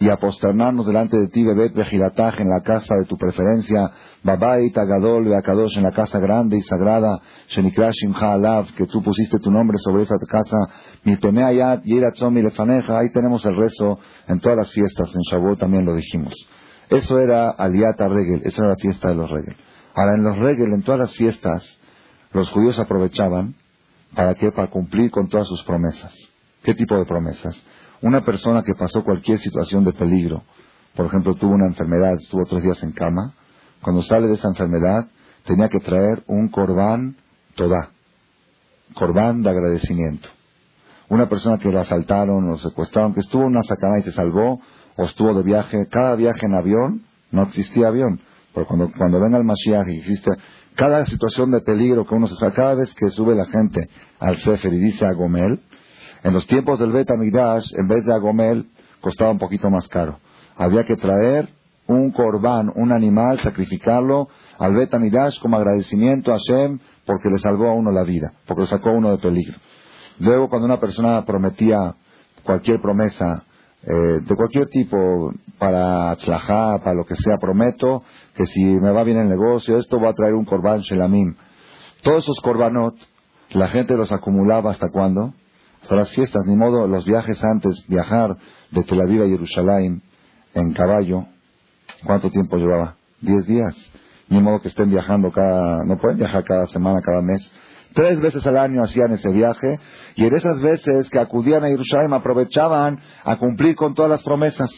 [0.00, 3.90] y aposternarnos delante de ti, Bebet Bejilataj, en la casa de tu preferencia,
[4.22, 9.38] Babait Agadol Beakadosh, en la casa grande y sagrada, Shenikra Shimcha Alav, que tú pusiste
[9.38, 10.56] tu nombre sobre esa casa,
[11.04, 15.84] Mi Pemeayat, Yiratzomi Lefaneja, ahí tenemos el rezo en todas las fiestas, en Shavuot también
[15.84, 16.34] lo dijimos.
[16.88, 19.56] Eso era Aliata Regel, esa era la fiesta de los Regel.
[19.94, 21.78] Ahora, en los Regel, en todas las fiestas,
[22.32, 23.54] los judíos aprovechaban,
[24.14, 24.50] ¿para qué?
[24.50, 26.14] Para cumplir con todas sus promesas.
[26.62, 27.62] ¿Qué tipo de promesas?
[28.02, 30.42] Una persona que pasó cualquier situación de peligro,
[30.94, 33.34] por ejemplo, tuvo una enfermedad, estuvo tres días en cama,
[33.82, 35.08] cuando sale de esa enfermedad,
[35.44, 37.16] tenía que traer un corbán
[37.54, 37.90] toda,
[38.94, 40.28] corbán de agradecimiento.
[41.08, 44.60] Una persona que lo asaltaron o secuestraron, que estuvo en una sacana y se salvó,
[44.96, 48.20] o estuvo de viaje, cada viaje en avión, no existía avión,
[48.54, 50.30] pero cuando, cuando venga el Mashiach y existe,
[50.74, 54.36] cada situación de peligro que uno se saca, cada vez que sube la gente al
[54.36, 55.60] Sefer y dice a Gomel,
[56.22, 60.18] en los tiempos del Bet en vez de agomel, costaba un poquito más caro.
[60.56, 61.48] Había que traer
[61.86, 64.28] un corbán, un animal, sacrificarlo
[64.58, 64.90] al Bet
[65.40, 68.92] como agradecimiento a Hashem porque le salvó a uno la vida, porque lo sacó a
[68.92, 69.58] uno de peligro.
[70.18, 71.94] Luego, cuando una persona prometía
[72.44, 73.42] cualquier promesa,
[73.82, 78.02] eh, de cualquier tipo, para tlajá, para lo que sea, prometo
[78.34, 81.34] que si me va bien el negocio, esto voy a traer un corbán shelamim.
[82.02, 82.94] Todos esos corbanot,
[83.50, 85.34] la gente los acumulaba hasta cuándo?
[85.82, 88.36] Hasta las fiestas, ni modo los viajes antes, viajar
[88.70, 90.02] de Tel Aviv a Jerusalén
[90.54, 91.26] en caballo,
[92.04, 92.96] ¿cuánto tiempo llevaba?
[93.20, 93.74] Diez días.
[94.28, 97.50] Ni modo que estén viajando cada, no pueden viajar cada semana, cada mes.
[97.92, 99.80] Tres veces al año hacían ese viaje
[100.14, 104.70] y en esas veces que acudían a Jerusalén aprovechaban a cumplir con todas las promesas.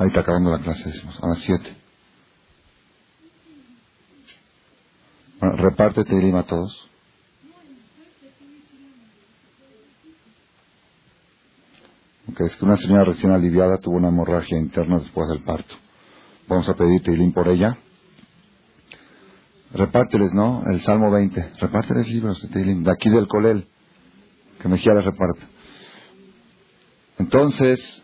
[0.00, 1.76] Ahí está acabando la clase, decimos, a las 7.
[5.38, 6.88] Bueno, repártete y lima a todos.
[12.32, 15.74] Okay, es que una señora recién aliviada tuvo una hemorragia interna después del parto.
[16.48, 17.76] Vamos a pedir Teilim por ella.
[19.74, 20.62] Repárteles, ¿no?
[20.72, 21.52] El Salmo 20.
[21.60, 22.84] Repárteles libros de Teilim.
[22.84, 23.68] De aquí del Colel.
[24.62, 25.46] Que Mejía les reparte.
[27.18, 28.02] Entonces,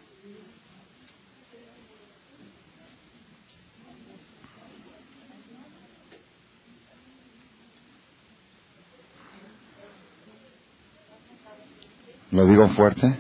[12.37, 13.19] ¿Lo digo fuerte?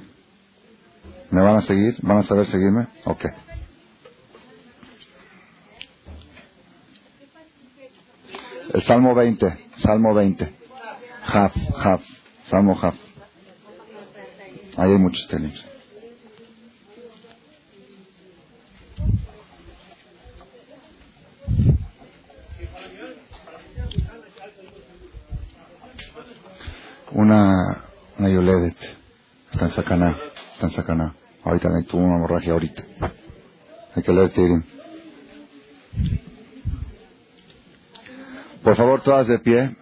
[1.30, 1.96] ¿Me van a seguir?
[2.02, 2.86] ¿Van a saber seguirme?
[3.06, 3.24] Ok.
[8.74, 10.54] El Salmo 20, Salmo 20.
[11.22, 12.02] Jaf, Jaf,
[12.50, 12.94] Salmo Jaf.
[14.76, 15.64] Ahí hay muchos tenis.
[27.12, 27.82] Una,
[28.18, 29.06] una Yoledet.
[29.56, 30.16] Está en Sacaná.
[30.52, 31.14] Está en Sacaná.
[31.42, 31.82] Ahorita me
[32.45, 32.83] tuvo una hemorragia ahorita.
[33.95, 34.63] Hay que leer Tirim.
[38.63, 39.75] Por favor, todas de pie.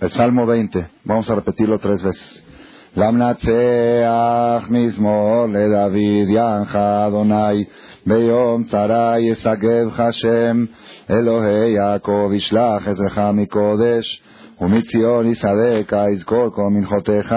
[0.00, 0.86] El Salmo 20.
[1.04, 2.44] Vamos a repetirlo tres veces.
[2.96, 7.64] למנצח מזמור לדוד ינך אדוני
[8.06, 10.64] ביום צרה ישגבך שם
[11.11, 14.23] אלוהי יעקב ישלח עזרך מקודש
[14.61, 17.35] ומציון יסעדך יזכור כל מנחותיך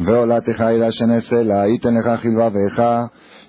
[0.00, 2.82] ועולתך ידשן אסלה ייתן לך חלבביך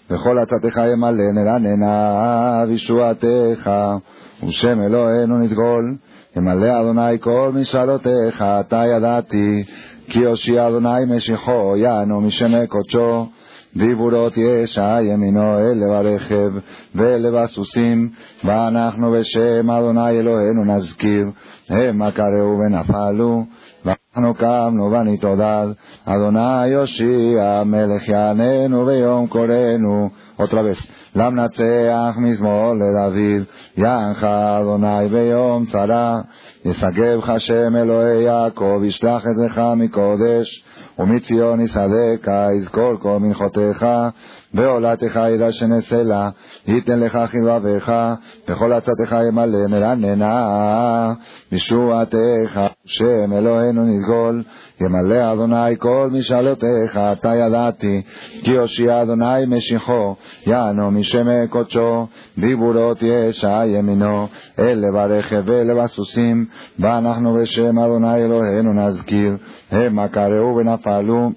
[0.10, 3.70] וכל עצתך ימלא נרננה וישועתך
[4.48, 5.96] ושם אלוהינו נדגול
[6.36, 8.42] ימלא אדוני כל משאלותיך.
[8.60, 9.64] אתה ידעתי
[10.08, 13.26] כי הושיע אדוני משיחו יענו משמי קודשו
[13.76, 16.52] דיבורות ישע ימינו אלה ברכב
[16.96, 18.10] ואלה בסוסים
[18.44, 21.28] ואנחנו בשם אדוני אלוהינו נזכיר
[21.70, 23.44] המה קראו ונפלו
[23.86, 25.68] ואנחנו קמנו ונתעודד
[26.06, 33.44] אדוני יושיע מלך יעננו ביום קוראנו otra vez למנצח מזמור לדוד
[33.78, 36.22] יענך אדוני ביום צרה
[36.66, 40.64] ישגבך שם אלוהי יעקב ישלח עזרך מקודש
[41.00, 42.28] ומציון יסעדך
[42.58, 43.86] יזכור כל מנחותיך
[44.54, 46.30] ועולתך ידע שנסלה
[46.68, 47.92] ייתן לך חלבביך
[48.48, 51.14] וכל עצתך ימלא נרננה
[51.52, 54.44] משועתך שם אלוהינו נסגול.
[54.82, 58.02] ימלא אדוני כל משאלותיך, אתה ידעתי,
[58.44, 60.16] כי הושיע אדוני משיחו,
[60.48, 64.28] יענו משמי קודשו, דיבורות ישע ימינו,
[64.60, 66.46] אל לברך ולבסוסים,
[66.80, 69.38] ואנחנו בשם אדוני אלוהינו נזכיר,
[69.72, 71.32] המה קראו ונפלו.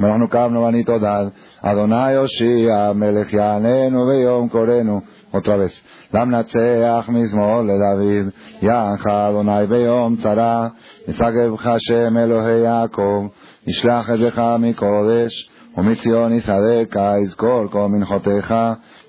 [0.00, 1.24] ואנחנו קמנו ונתעודד,
[1.62, 5.00] אדוני הושיע, מלך יעננו ויום קורנו.
[5.36, 5.72] otra vez.
[6.14, 8.32] למנצח מזמור לדוד,
[8.62, 10.68] יענך אדוני ביום צרה,
[11.08, 13.26] ישגבך שם אלוהי יעקב,
[13.66, 18.54] ישלח ידך מקודש, ומציון יסעדך, יזכור כל מנחותיך,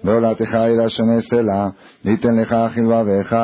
[0.03, 1.67] ועולתך ילשנה סלע,
[2.05, 3.35] ניתן לך חלבביך,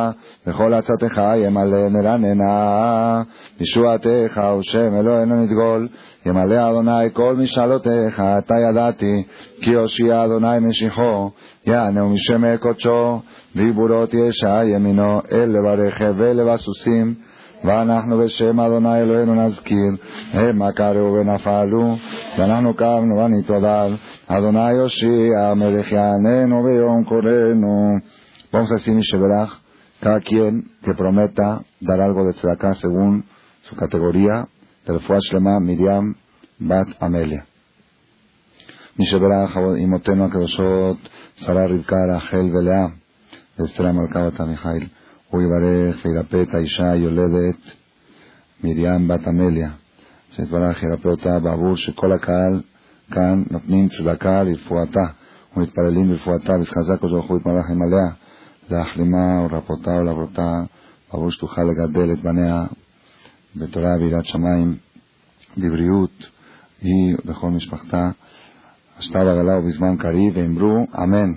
[0.47, 3.23] וכל עצתך ימלא נרננה,
[3.59, 5.87] ישועתך ושם אלוהינו נדגול,
[6.26, 9.22] ימלא אדוני כל משאלותיך, אתה ידעתי,
[9.60, 11.30] כי הושיע אדוני משיחו,
[11.66, 13.20] יענהו משמי קודשו,
[13.56, 17.14] ועיבורות ישע ימינו, אל לברך ולבסוסים,
[17.64, 19.92] ואנחנו בשם אדוני אלוהינו נזכיר,
[20.32, 21.96] המה קראו ונפלו,
[22.38, 23.90] ואנחנו קמנו ונתעודד,
[24.26, 27.98] אדוני יושיע, מלך יעננו ביום קורנו.
[28.50, 29.60] Vamos a decir Misheberach,
[30.00, 33.24] cada quien que prometa dar algo de tzedakah según
[33.68, 34.48] su categoría,
[34.85, 36.15] del Shlema Miriam
[36.59, 37.43] Bat Amelia.
[38.99, 40.97] Misheberach, imotenu הקדושות,
[41.35, 42.85] שרה רבקה, רחל ולאה,
[43.59, 44.87] ואסתר המלכה בת עמיחיל.
[45.29, 47.59] הוא יברך וירפא את האישה היולדת
[48.63, 49.69] מרים בת עמליה,
[50.31, 52.61] שיתברך ירפא אותה בעבור שכל הקהל
[53.11, 55.05] כאן נותנים צדקה לרפואתה
[55.57, 58.11] ומתפללים לרפואתה וחזק ברוך הוא יתמלך עליה
[58.69, 60.63] להחלימה ולרפאותה ולעברותה
[61.11, 62.65] בעבור שתוכל לגדל את בניה
[63.55, 64.75] בתורה ויראת שמיים
[65.57, 66.27] בבריאות
[66.81, 68.09] היא וכל משפחתה.
[68.97, 71.33] השתה בגלה ובזמן קריב ואמרו אמן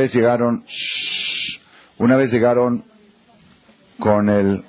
[0.00, 0.64] vez llegaron,
[1.98, 2.84] una vez llegaron
[3.98, 4.64] con el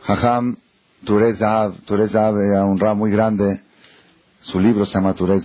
[0.00, 0.56] Jajam
[1.04, 1.82] Turez Zahab.
[1.84, 3.60] Turez era un rab muy grande.
[4.40, 5.44] Su libro se llama Turez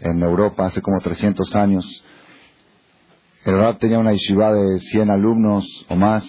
[0.00, 2.04] en Europa hace como 300 años.
[3.46, 6.24] El rab tenía una yeshiva de 100 alumnos o más.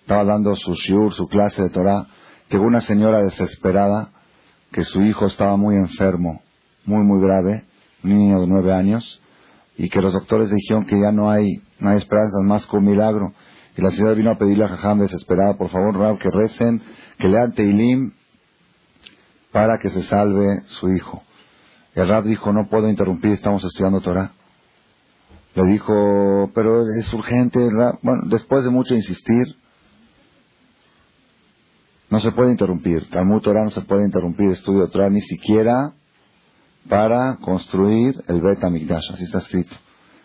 [0.00, 2.06] Estaba dando su shiur, su clase de Torah.
[2.48, 4.12] Llegó una señora desesperada
[4.72, 6.42] que su hijo estaba muy enfermo,
[6.86, 7.64] muy, muy grave,
[8.02, 9.20] un niño de nueve años
[9.76, 12.84] y que los doctores dijeron que ya no hay, no hay esperanzas más que un
[12.84, 13.32] milagro.
[13.76, 16.80] Y la señora vino a pedirle a Jajam desesperada, por favor, Rab, que recen,
[17.18, 18.12] que lean Teilim
[19.50, 21.22] para que se salve su hijo.
[21.94, 24.32] El Rab dijo, no puedo interrumpir, estamos estudiando Torah.
[25.54, 27.60] Le dijo, pero es urgente,
[28.02, 29.56] Bueno, después de mucho insistir,
[32.10, 33.08] no se puede interrumpir.
[33.10, 35.94] Talmud Torah no se puede interrumpir estudio Torah ni siquiera
[36.88, 39.12] para construir el Bet Amigdash.
[39.12, 39.74] Así está escrito.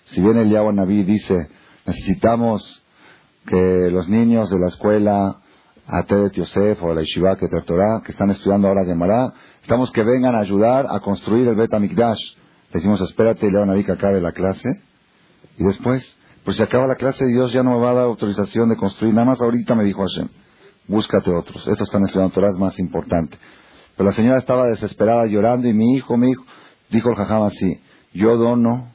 [0.06, 1.50] Si bien el Yahweh Naví dice,
[1.86, 2.84] necesitamos
[3.46, 5.40] que los niños de la escuela
[5.88, 10.40] Atedet Yosef o la Yeshiva que que están estudiando ahora Gemara, estamos que vengan a
[10.40, 12.20] ayudar a construir el Bet Amigdash.
[12.74, 14.70] decimos, espérate, Yahweh Naví que acabe la clase.
[15.58, 18.70] Y después, pues si acaba la clase, Dios ya no me va a dar autorización
[18.70, 19.14] de construir.
[19.14, 20.30] Nada más ahorita me dijo Hashem,
[20.88, 21.68] búscate otros.
[21.68, 23.38] Estos están estudiando Torah, es más importante.
[24.00, 26.46] Pero la señora estaba desesperada llorando y mi hijo, mi hijo,
[26.90, 27.82] dijo el jajam así,
[28.14, 28.94] yo dono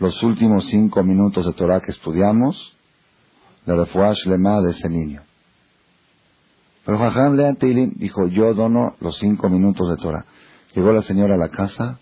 [0.00, 2.76] los últimos cinco minutos de Torah que estudiamos
[3.64, 5.22] de refuash lema de ese niño.
[6.84, 10.26] Pero jajam lean dijo, yo dono los cinco minutos de Torah.
[10.74, 12.00] Llegó la señora a la casa,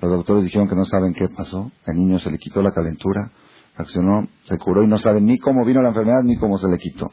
[0.00, 3.32] los doctores dijeron que no saben qué pasó, el niño se le quitó la calentura,
[3.76, 6.78] reaccionó, se curó y no saben ni cómo vino la enfermedad ni cómo se le
[6.78, 7.10] quitó.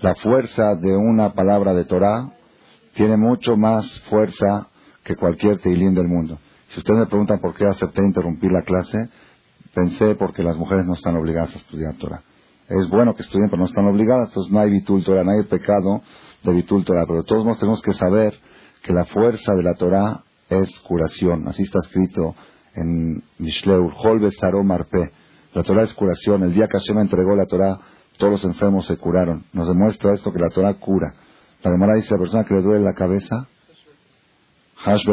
[0.00, 2.37] La fuerza de una palabra de Torah
[2.98, 4.66] tiene mucho más fuerza
[5.04, 6.36] que cualquier teilín del mundo.
[6.66, 9.08] Si ustedes me preguntan por qué acepté interrumpir la clase,
[9.72, 12.20] pensé porque las mujeres no están obligadas a estudiar Torah.
[12.68, 15.44] Es bueno que estudien, pero no están obligadas, entonces no hay bitul Torah, no hay
[15.44, 16.02] pecado
[16.42, 17.04] de bitul Torah.
[17.06, 18.36] Pero de todos modos tenemos que saber
[18.82, 21.46] que la fuerza de la Torah es curación.
[21.46, 22.34] Así está escrito
[22.74, 25.12] en Mishleur, Holbe Saro Marpe.
[25.54, 26.42] La Torah es curación.
[26.42, 27.78] El día que Hashem entregó la Torah,
[28.18, 29.44] todos los enfermos se curaron.
[29.52, 31.14] Nos demuestra esto que la Torah cura.
[31.62, 33.48] La Gemara dice la persona que le duele la cabeza,
[34.84, 35.04] Hash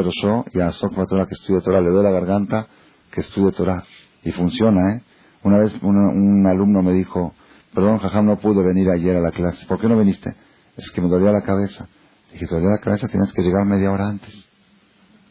[0.54, 2.68] y a Torah que estudie Torah, le duele la garganta,
[3.12, 3.84] que estudie Torah.
[4.24, 5.04] Y funciona, ¿eh?
[5.44, 7.34] Una vez un, alumno me dijo,
[7.74, 9.66] perdón, Jajam, no pude venir ayer a la clase.
[9.66, 10.36] ¿Por qué no viniste?
[10.78, 11.88] Es que me dolía la cabeza.
[12.32, 13.08] Dije, ¿te dolía la cabeza?
[13.08, 14.48] Tienes que llegar media hora antes.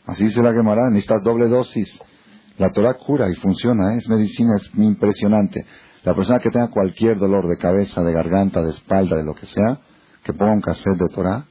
[0.06, 2.00] Así dice la Gemara, necesitas doble dosis.
[2.58, 3.98] La Torah cura y funciona, ¿eh?
[3.98, 5.66] es medicina, es impresionante.
[6.04, 9.46] La persona que tenga cualquier dolor de cabeza, de garganta, de espalda, de lo que
[9.46, 9.80] sea,
[10.24, 11.46] que ponga un cassette de Torah,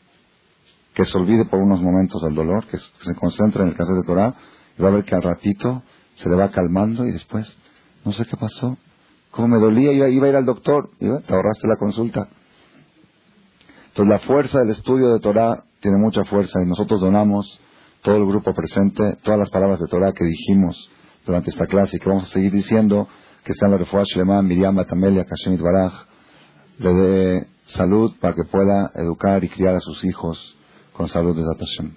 [0.94, 4.08] que se olvide por unos momentos del dolor, que se concentre en el cassette de
[4.08, 4.36] Torah,
[4.78, 5.84] y va a ver que al ratito
[6.16, 7.58] se le va calmando y después,
[8.04, 8.78] no sé qué pasó,
[9.32, 12.28] como me dolía, iba, iba a ir al doctor, y te ahorraste la consulta.
[13.88, 17.60] Entonces la fuerza del estudio de Torah tiene mucha fuerza y nosotros donamos
[18.02, 20.90] todo el grupo presente, todas las palabras de Torah que dijimos
[21.26, 23.08] durante esta clase y que vamos a seguir diciendo,
[23.44, 26.06] que sean la Refuah Shlemán, Miriam Batamelia, Kashemit Baraj,
[27.66, 30.58] salud para que pueda educar y criar a sus hijos
[30.94, 31.94] con salud de Zatashem.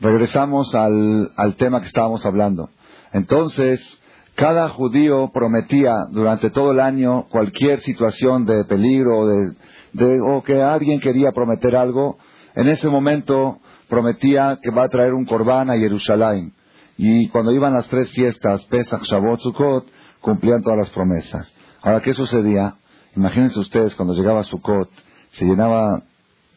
[0.00, 2.68] Regresamos al, al tema que estábamos hablando.
[3.12, 4.00] Entonces,
[4.34, 9.26] cada judío prometía durante todo el año cualquier situación de peligro o,
[9.92, 12.18] de, o que alguien quería prometer algo,
[12.56, 16.52] en ese momento prometía que va a traer un corbán a Jerusalén.
[16.96, 19.86] Y cuando iban las tres fiestas, Pesach, Shavuot, Sukkot,
[20.20, 21.52] cumplían todas las promesas.
[21.84, 22.76] Ahora, ¿qué sucedía?
[23.14, 24.88] Imagínense ustedes cuando llegaba Sukkot,
[25.32, 26.02] se llenaba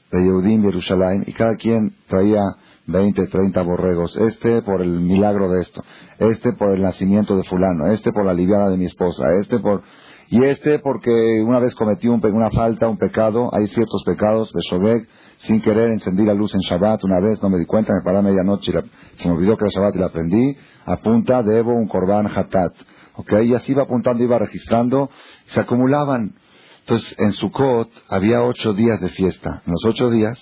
[0.10, 2.44] de Yehudim de Jerusalén y cada quien traía
[2.86, 4.16] 20, 30 borregos.
[4.16, 5.84] Este por el milagro de esto,
[6.18, 9.84] este por el nacimiento de fulano, este por la aliviada de mi esposa, este por...
[10.30, 15.10] Y este porque una vez cometí un, una falta, un pecado, hay ciertos pecados, Beshogeg,
[15.40, 18.20] sin querer encendí la luz en Shabbat una vez, no me di cuenta, me paré
[18.20, 21.90] a medianoche, y se me olvidó que era Shabbat y la aprendí, apunta, debo un
[21.90, 22.74] korban hatat.
[23.18, 23.34] ¿Ok?
[23.44, 25.10] Y así iba apuntando, iba registrando,
[25.48, 26.36] se acumulaban.
[26.80, 29.62] Entonces, en Sukkot había ocho días de fiesta.
[29.66, 30.40] En los ocho días,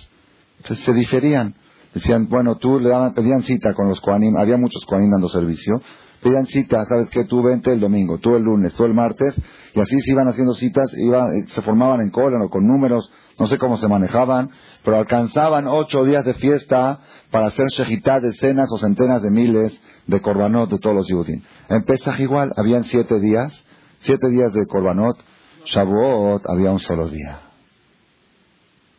[0.57, 1.55] entonces se diferían.
[1.93, 5.81] Decían, bueno, tú le daban, pedían cita con los Koanim, había muchos Koanim dando servicio,
[6.21, 9.33] pedían cita, sabes que tú vente el domingo, tú el lunes, tú el martes,
[9.73, 13.09] y así se iban haciendo citas, iban, se formaban en cola o con números,
[13.39, 14.49] no sé cómo se manejaban,
[14.83, 16.99] pero alcanzaban ocho días de fiesta
[17.31, 21.41] para hacer shejitá de decenas o centenas de miles de korbanot de todos los Yudim.
[21.69, 23.65] En Pesach igual, habían siete días,
[23.99, 25.17] siete días de korbanot,
[25.65, 27.41] Shavuot había un solo día.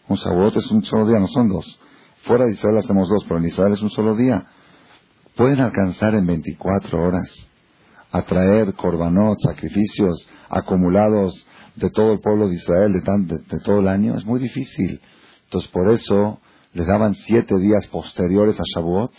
[0.08, 1.80] Un Shavuot es un solo día, no son dos.
[2.22, 4.46] Fuera de Israel hacemos dos, pero en Israel es un solo día.
[5.36, 7.48] Pueden alcanzar en 24 horas
[8.10, 13.88] a traer korbanot, sacrificios acumulados de todo el pueblo de Israel de, de, todo el
[13.88, 14.16] año.
[14.16, 15.00] Es muy difícil.
[15.44, 16.40] Entonces por eso
[16.72, 19.12] les daban siete días posteriores a Shavuot,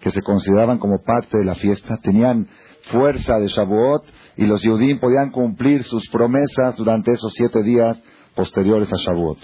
[0.00, 2.48] que se consideraban como parte de la fiesta, tenían
[2.90, 4.04] fuerza de Shavuot
[4.36, 8.00] y los Yudim podían cumplir sus promesas durante esos siete días
[8.34, 9.38] posteriores a Shavuot.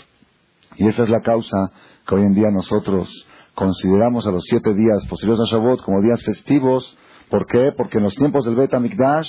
[0.77, 1.73] Y esa es la causa
[2.07, 3.09] que hoy en día nosotros
[3.55, 6.97] consideramos a los siete días posteriores a Shavuot como días festivos.
[7.29, 7.73] ¿Por qué?
[7.77, 9.29] Porque en los tiempos del Bet HaMikdash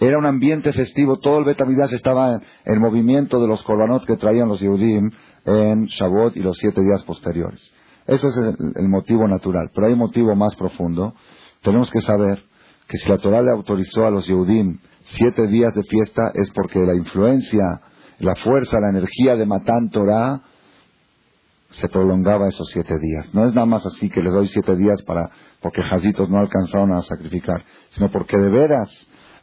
[0.00, 4.16] era un ambiente festivo, todo el Bet HaMikdash estaba en, movimiento de los korbanot que
[4.16, 5.10] traían los Yehudim
[5.44, 7.72] en Shavuot y los siete días posteriores.
[8.06, 8.34] Ese es
[8.76, 9.70] el, motivo natural.
[9.74, 11.14] Pero hay un motivo más profundo.
[11.62, 12.42] Tenemos que saber
[12.86, 16.80] que si la Torah le autorizó a los Yehudim siete días de fiesta es porque
[16.80, 17.80] la influencia,
[18.18, 20.42] la fuerza, la energía de Matán Torah
[21.70, 23.34] se prolongaba esos siete días.
[23.34, 26.92] No es nada más así que les doy siete días para porque jazitos no alcanzaron
[26.92, 28.88] a sacrificar, sino porque de veras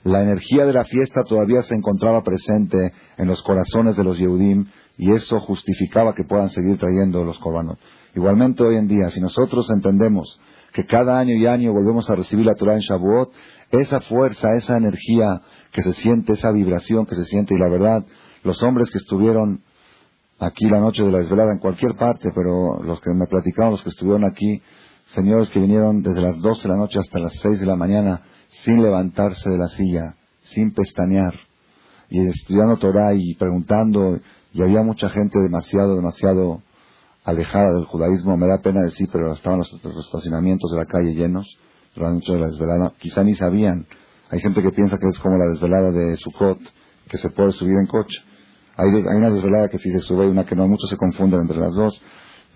[0.04, 4.66] la energía de la fiesta todavía se encontraba presente en los corazones de los Yehudim
[4.98, 7.78] y eso justificaba que puedan seguir trayendo los corbanos.
[8.16, 10.40] Igualmente hoy en día, si nosotros entendemos
[10.74, 13.32] que cada año y año volvemos a recibir la Torah en Shavuot,
[13.72, 18.06] esa fuerza, esa energía que se siente, esa vibración que se siente, y la verdad,
[18.44, 19.64] los hombres que estuvieron
[20.40, 23.84] aquí la noche de la desvelada en cualquier parte, pero los que me platicaron, los
[23.84, 24.62] que estuvieron aquí,
[25.14, 28.24] señores que vinieron desde las 12 de la noche hasta las 6 de la mañana
[28.64, 31.34] sin levantarse de la silla, sin pestañear,
[32.10, 34.20] y estudiando Torah y preguntando,
[34.54, 36.62] y había mucha gente demasiado, demasiado
[37.24, 41.58] alejada del judaísmo, me da pena decir, pero estaban los, estacionamientos de la calle llenos
[41.96, 43.86] durante la noche de la desvelada, quizá ni sabían.
[44.30, 46.60] Hay gente que piensa que es como la desvelada de Sukkot,
[47.08, 48.22] que se puede subir en coche.
[48.78, 51.42] Hay, hay una desvelada que sí se sube y una que no, muchos se confunden
[51.42, 52.02] entre las dos.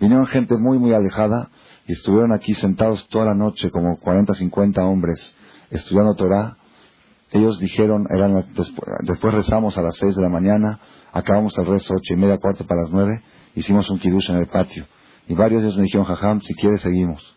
[0.00, 1.50] Vinieron gente muy, muy alejada
[1.86, 5.36] y estuvieron aquí sentados toda la noche, como 40, 50 hombres,
[5.70, 6.56] estudiando Torah.
[7.30, 8.34] Ellos dijeron, eran
[9.02, 10.80] después, rezamos a las 6 de la mañana,
[11.16, 13.22] acabamos el rezo ocho y media, cuarto para las nueve,
[13.54, 14.86] hicimos un kiddush en el patio.
[15.26, 17.34] Y varios de ellos me dijeron, jajam, si quieres seguimos.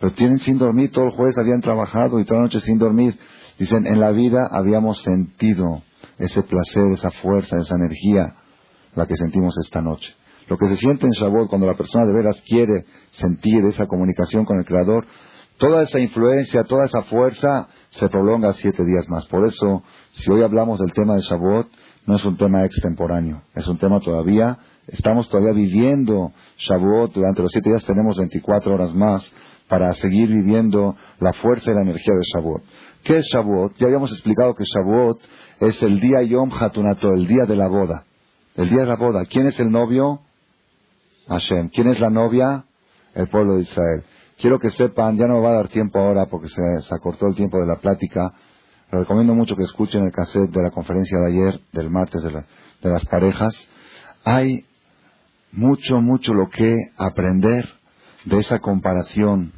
[0.00, 3.16] Pero tienen sin dormir, todo el jueves habían trabajado y toda la noche sin dormir.
[3.58, 5.82] Dicen, en la vida habíamos sentido
[6.18, 8.34] ese placer, esa fuerza, esa energía,
[8.96, 10.12] la que sentimos esta noche.
[10.48, 14.44] Lo que se siente en Shavuot cuando la persona de veras quiere sentir esa comunicación
[14.44, 15.06] con el Creador,
[15.58, 19.26] toda esa influencia, toda esa fuerza se prolonga siete días más.
[19.26, 21.68] Por eso, si hoy hablamos del tema de Shavuot,
[22.06, 27.12] no es un tema extemporáneo, es un tema todavía estamos todavía viviendo Shavuot.
[27.12, 29.30] Durante los siete días tenemos 24 horas más
[29.68, 32.62] para seguir viviendo la fuerza y la energía de Shavuot.
[33.02, 33.76] ¿Qué es Shavuot?
[33.78, 35.20] Ya habíamos explicado que Shavuot
[35.60, 38.04] es el día Yom Hatunato, el día de la boda.
[38.56, 39.24] El día de la boda.
[39.26, 40.20] ¿Quién es el novio?
[41.28, 41.70] Hashem.
[41.70, 42.64] ¿Quién es la novia?
[43.14, 44.04] El pueblo de Israel.
[44.38, 47.58] Quiero que sepan, ya no va a dar tiempo ahora porque se, acortó el tiempo
[47.58, 48.34] de la plática.
[49.00, 52.90] Recomiendo mucho que escuchen el cassette de la conferencia de ayer, del martes de, de
[52.90, 53.52] las parejas.
[54.24, 54.66] Hay
[55.52, 57.68] mucho, mucho lo que aprender
[58.24, 59.52] de esa comparación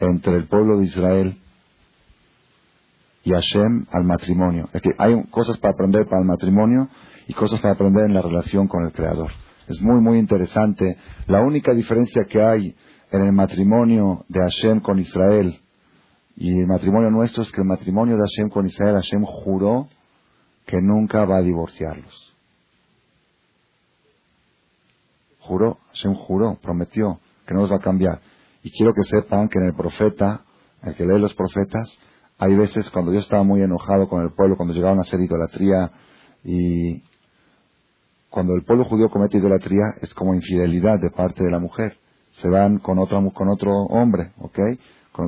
[0.00, 1.38] entre el pueblo de Israel
[3.24, 4.68] y Hashem al matrimonio.
[4.72, 6.88] Es que hay cosas para aprender para el matrimonio
[7.26, 9.32] y cosas para aprender en la relación con el Creador.
[9.66, 10.96] Es muy, muy interesante.
[11.26, 12.74] La única diferencia que hay
[13.10, 15.60] en el matrimonio de Hashem con Israel
[16.40, 19.88] y el matrimonio nuestro es que el matrimonio de Hashem con Israel, Hashem juró
[20.66, 22.32] que nunca va a divorciarlos.
[25.40, 28.20] Juró, Hashem juró, prometió que no los va a cambiar.
[28.62, 30.44] Y quiero que sepan que en el profeta,
[30.84, 31.98] el que lee los profetas,
[32.38, 35.90] hay veces cuando Dios estaba muy enojado con el pueblo, cuando llegaban a hacer idolatría
[36.44, 37.02] y
[38.30, 41.98] cuando el pueblo judío comete idolatría es como infidelidad de parte de la mujer.
[42.40, 44.58] Se van con otro, con otro hombre, ¿ok?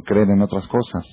[0.04, 1.04] creen en otras cosas.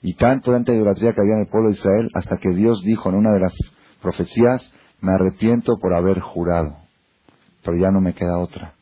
[0.00, 3.08] Y tanto de idolatría que había en el pueblo de Israel hasta que Dios dijo
[3.08, 3.52] en una de las
[4.00, 6.76] profecías, me arrepiento por haber jurado,
[7.64, 8.74] pero ya no me queda otra.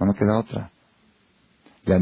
[0.00, 0.70] No me queda otra.
[1.84, 1.98] Ya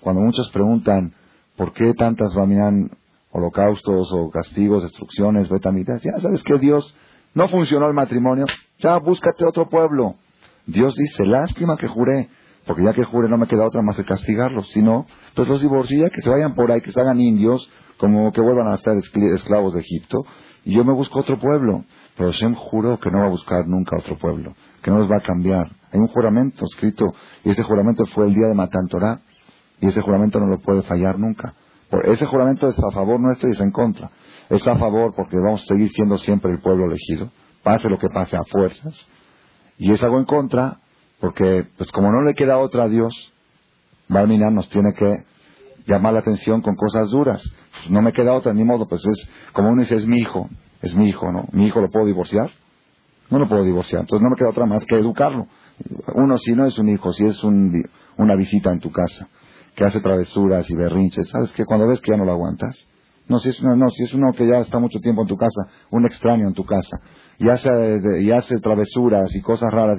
[0.00, 1.12] cuando muchos preguntan,
[1.56, 2.90] ¿por qué tantas vaminan
[3.30, 6.00] holocaustos o castigos, destrucciones, betamitas?
[6.02, 6.94] Ya sabes que Dios
[7.34, 8.46] no funcionó el matrimonio,
[8.78, 10.14] ya búscate otro pueblo.
[10.66, 12.28] Dios dice, lástima que juré,
[12.66, 14.68] porque ya que jure no me queda otra más que castigarlos.
[14.72, 18.32] Si no, pues los divorcia, que se vayan por ahí, que se hagan indios, como
[18.32, 20.24] que vuelvan a estar esclavos de Egipto,
[20.64, 21.84] y yo me busco otro pueblo.
[22.16, 25.16] Pero Hashem juró que no va a buscar nunca otro pueblo, que no los va
[25.16, 25.68] a cambiar.
[25.92, 27.06] Hay un juramento escrito,
[27.44, 29.20] y ese juramento fue el día de Matan Torah,
[29.80, 31.54] y ese juramento no lo puede fallar nunca.
[31.90, 34.10] Por ese juramento es a favor nuestro y es en contra.
[34.48, 37.30] Es a favor porque vamos a seguir siendo siempre el pueblo elegido,
[37.62, 39.08] pase lo que pase a fuerzas,
[39.76, 40.78] y es algo en contra
[41.24, 43.32] porque, pues como no le queda otra a Dios,
[44.08, 45.24] Barminan nos tiene que
[45.86, 47.42] llamar la atención con cosas duras.
[47.78, 50.50] Pues no me queda otra, ni modo, pues es, como uno dice, es mi hijo,
[50.82, 51.46] es mi hijo, ¿no?
[51.52, 52.50] ¿Mi hijo lo puedo divorciar?
[53.30, 55.46] No lo puedo divorciar, entonces no me queda otra más que educarlo.
[56.14, 59.26] Uno si no es un hijo, si es una visita en tu casa,
[59.74, 61.64] que hace travesuras y berrinches, ¿sabes qué?
[61.64, 62.86] Cuando ves que ya no lo aguantas,
[63.28, 65.70] no, si es, no, si es uno que ya está mucho tiempo en tu casa,
[65.90, 67.00] un extraño en tu casa,
[67.38, 69.98] y hace, y hace travesuras y cosas raras,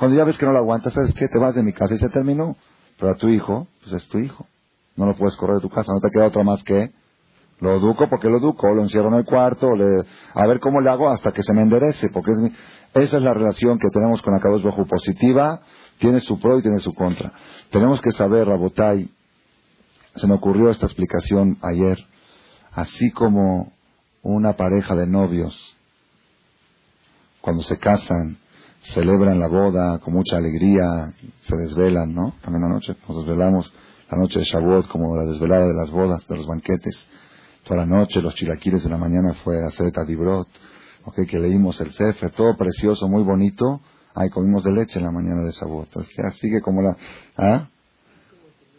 [0.00, 1.28] cuando ya ves que no lo aguantas, ¿sabes qué?
[1.28, 2.56] Te vas de mi casa y se terminó.
[2.98, 4.46] Pero a tu hijo, pues es tu hijo.
[4.96, 6.90] No lo puedes correr de tu casa, no te queda otra más que
[7.58, 10.88] lo educo porque lo educo, lo encierro en el cuarto, le, a ver cómo le
[10.88, 12.52] hago hasta que se me enderece, porque es
[12.94, 15.60] esa es la relación que tenemos con Akadosh Bajo positiva,
[15.98, 17.34] tiene su pro y tiene su contra.
[17.70, 19.10] Tenemos que saber, Rabotai,
[20.16, 21.98] se me ocurrió esta explicación ayer,
[22.72, 23.70] así como
[24.22, 25.76] una pareja de novios,
[27.42, 28.38] cuando se casan,
[28.80, 31.12] celebran la boda con mucha alegría,
[31.42, 32.34] se desvelan, ¿no?
[32.42, 33.72] También la noche, nos desvelamos
[34.10, 37.06] la noche de Shavuot como la desvelada de las bodas, de los banquetes.
[37.64, 40.48] Toda la noche, los chilaquiles de la mañana fue a hacer Tadibrot,
[41.04, 43.80] okay, que leímos el Sefer, todo precioso, muy bonito.
[44.14, 45.88] Ahí comimos de leche en la mañana de Shavuot.
[45.92, 46.96] sea, sigue como la...
[47.36, 47.68] ¿ah?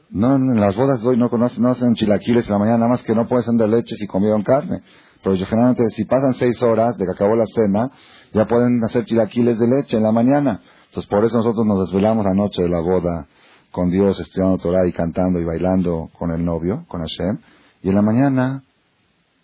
[0.10, 2.90] No, en las bodas de hoy no, conocen, no hacen chilaquiles en la mañana, nada
[2.90, 4.82] más que no pueden de leche si comieron carne.
[5.24, 7.92] Pero generalmente, si pasan seis horas de que acabó la cena,
[8.34, 10.62] ya pueden hacer chilaquiles de leche en la mañana.
[10.88, 13.28] Entonces, por eso nosotros nos desvelamos la noche de la boda
[13.72, 17.38] con Dios, estudiando Torah y cantando y bailando con el novio, con Hashem.
[17.84, 18.64] Y en la mañana,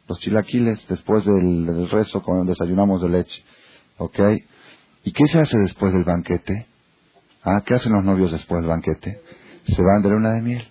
[0.07, 3.43] los chilaquiles, después del, rezo, con, desayunamos de leche.
[3.97, 4.19] ¿Ok?
[5.03, 6.67] ¿Y qué se hace después del banquete?
[7.43, 7.61] ¿Ah?
[7.65, 9.21] ¿Qué hacen los novios después del banquete?
[9.63, 10.67] Se van de luna de miel.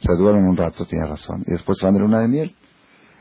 [0.00, 1.42] Se duermen un rato, tiene razón.
[1.46, 2.54] Y después se van de luna de miel.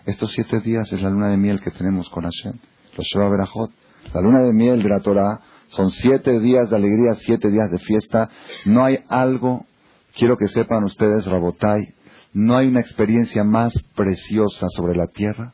[0.08, 2.54] Estos siete días es la luna de miel que tenemos con Hashem,
[2.96, 3.70] los Sheva Berajot.
[4.14, 7.78] La luna de miel de la Torah son siete días de alegría, siete días de
[7.80, 8.30] fiesta.
[8.64, 9.66] No hay algo,
[10.16, 11.94] quiero que sepan ustedes, Rabotai,
[12.32, 15.54] no hay una experiencia más preciosa sobre la tierra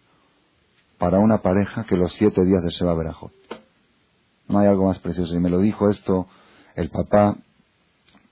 [1.00, 3.34] para una pareja que los siete días de Sheva Berajot.
[4.50, 5.34] No hay algo más precioso.
[5.34, 6.28] Y me lo dijo esto
[6.76, 7.38] el papá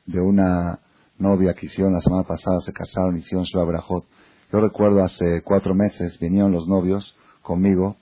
[0.06, 0.82] de una
[1.18, 4.06] novia que hicieron la semana pasada, se casaron, hicieron Sheva Berajot.
[4.52, 7.96] Yo recuerdo hace cuatro meses vinieron los novios conmigo,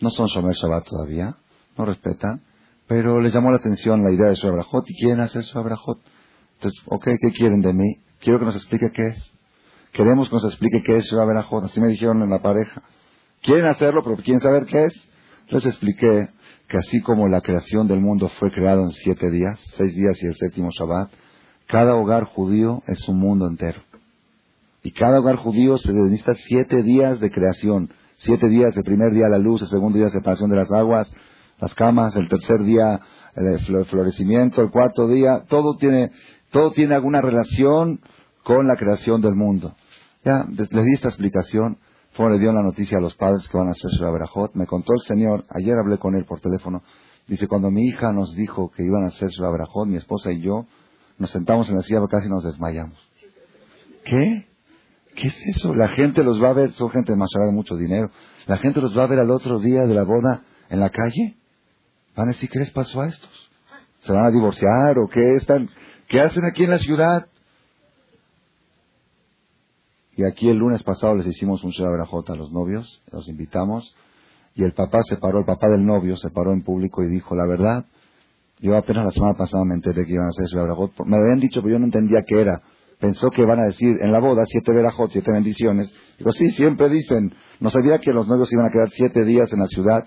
[0.00, 1.36] no son Shomer Shabbat todavía,
[1.78, 2.42] no respetan,
[2.86, 5.58] pero les llamó la atención la idea de su abrajot y quieren hacer su.
[5.58, 8.02] Entonces, ok, ¿qué quieren de mí?
[8.20, 9.32] Quiero que nos explique qué es.
[9.92, 11.18] Queremos que nos explique qué es su.
[11.18, 12.82] Así me dijeron en la pareja.
[13.40, 15.08] Quieren hacerlo, pero quieren saber qué es.
[15.48, 16.28] Les expliqué
[16.68, 20.26] que así como la creación del mundo fue creado en siete días, seis días y
[20.26, 21.10] el séptimo Shabbat,
[21.66, 23.80] cada hogar judío es un mundo entero.
[24.84, 27.90] Y cada hogar judío se necesita siete días de creación.
[28.18, 31.10] Siete días, el primer día la luz, el segundo día separación de las aguas,
[31.58, 33.00] las camas, el tercer día
[33.34, 36.12] el florecimiento, el cuarto día, todo tiene,
[36.50, 38.00] todo tiene alguna relación
[38.44, 39.74] con la creación del mundo.
[40.22, 41.78] Ya, les di esta explicación,
[42.12, 44.54] fue le dio la noticia a los padres que van a hacer su Abrahot.
[44.54, 46.82] Me contó el señor, ayer hablé con él por teléfono,
[47.26, 50.40] dice, cuando mi hija nos dijo que iban a hacer su Abrahot, mi esposa y
[50.40, 50.66] yo,
[51.18, 52.98] nos sentamos en la silla, casi nos desmayamos.
[54.04, 54.53] ¿Qué?
[55.14, 55.74] ¿Qué es eso?
[55.74, 58.10] La gente los va a ver, son gente más de mucho dinero.
[58.46, 61.36] La gente los va a ver al otro día de la boda en la calle.
[62.16, 63.50] Van a decir, ¿qué les pasó a estos?
[64.00, 65.70] ¿Se van a divorciar o qué están?
[66.08, 67.28] ¿Qué hacen aquí en la ciudad?
[70.16, 73.96] Y aquí el lunes pasado les hicimos un J a los novios, los invitamos,
[74.54, 77.34] y el papá se paró, el papá del novio se paró en público y dijo,
[77.34, 77.86] la verdad,
[78.60, 81.60] yo apenas la semana pasada me enteré que iban a hacer Shabbat Me habían dicho,
[81.60, 82.62] pero yo no entendía qué era.
[83.00, 85.92] Pensó que van a decir en la boda siete verajot, siete bendiciones.
[86.18, 87.34] Digo, sí, siempre dicen.
[87.60, 90.04] No sabía que los novios iban a quedar siete días en la ciudad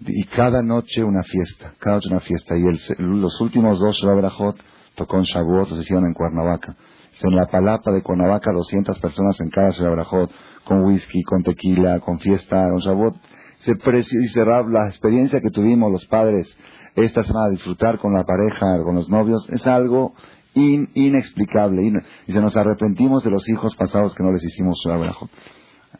[0.00, 2.56] y cada noche una fiesta, cada noche una fiesta.
[2.56, 2.62] Y
[2.98, 4.56] los últimos dos Shabbat
[4.94, 6.76] tocó en Shavuot, se hicieron en Cuernavaca.
[7.22, 10.30] En la palapa de Cuernavaca, 200 personas en cada Shabbat
[10.64, 13.16] con whisky, con tequila, con fiesta, con Shavuot.
[13.58, 16.56] Se dice Rab, la experiencia que tuvimos los padres
[16.94, 20.14] esta semana, disfrutar con la pareja, con los novios, es algo
[20.54, 21.82] inexplicable.
[22.26, 25.14] y se nos arrepentimos de los hijos pasados que no les hicimos Shabbat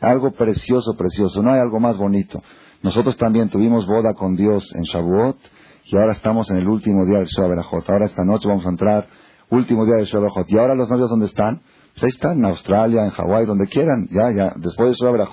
[0.01, 1.43] Algo precioso, precioso.
[1.43, 2.43] No hay algo más bonito.
[2.83, 5.39] Nosotros también tuvimos boda con Dios en Shavuot
[5.85, 7.67] y ahora estamos en el último día del Shabbat.
[7.89, 9.07] Ahora esta noche vamos a entrar,
[9.51, 10.49] último día del Shabbat.
[10.51, 11.61] ¿Y ahora los novios dónde están?
[11.93, 14.09] Pues ahí están, en Australia, en Hawái, donde quieran.
[14.11, 15.29] Ya, ya, después de Shabbat,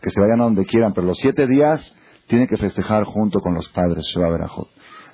[0.00, 0.92] que se vayan a donde quieran.
[0.94, 1.92] Pero los siete días
[2.26, 4.50] tienen que festejar junto con los padres Shabbat.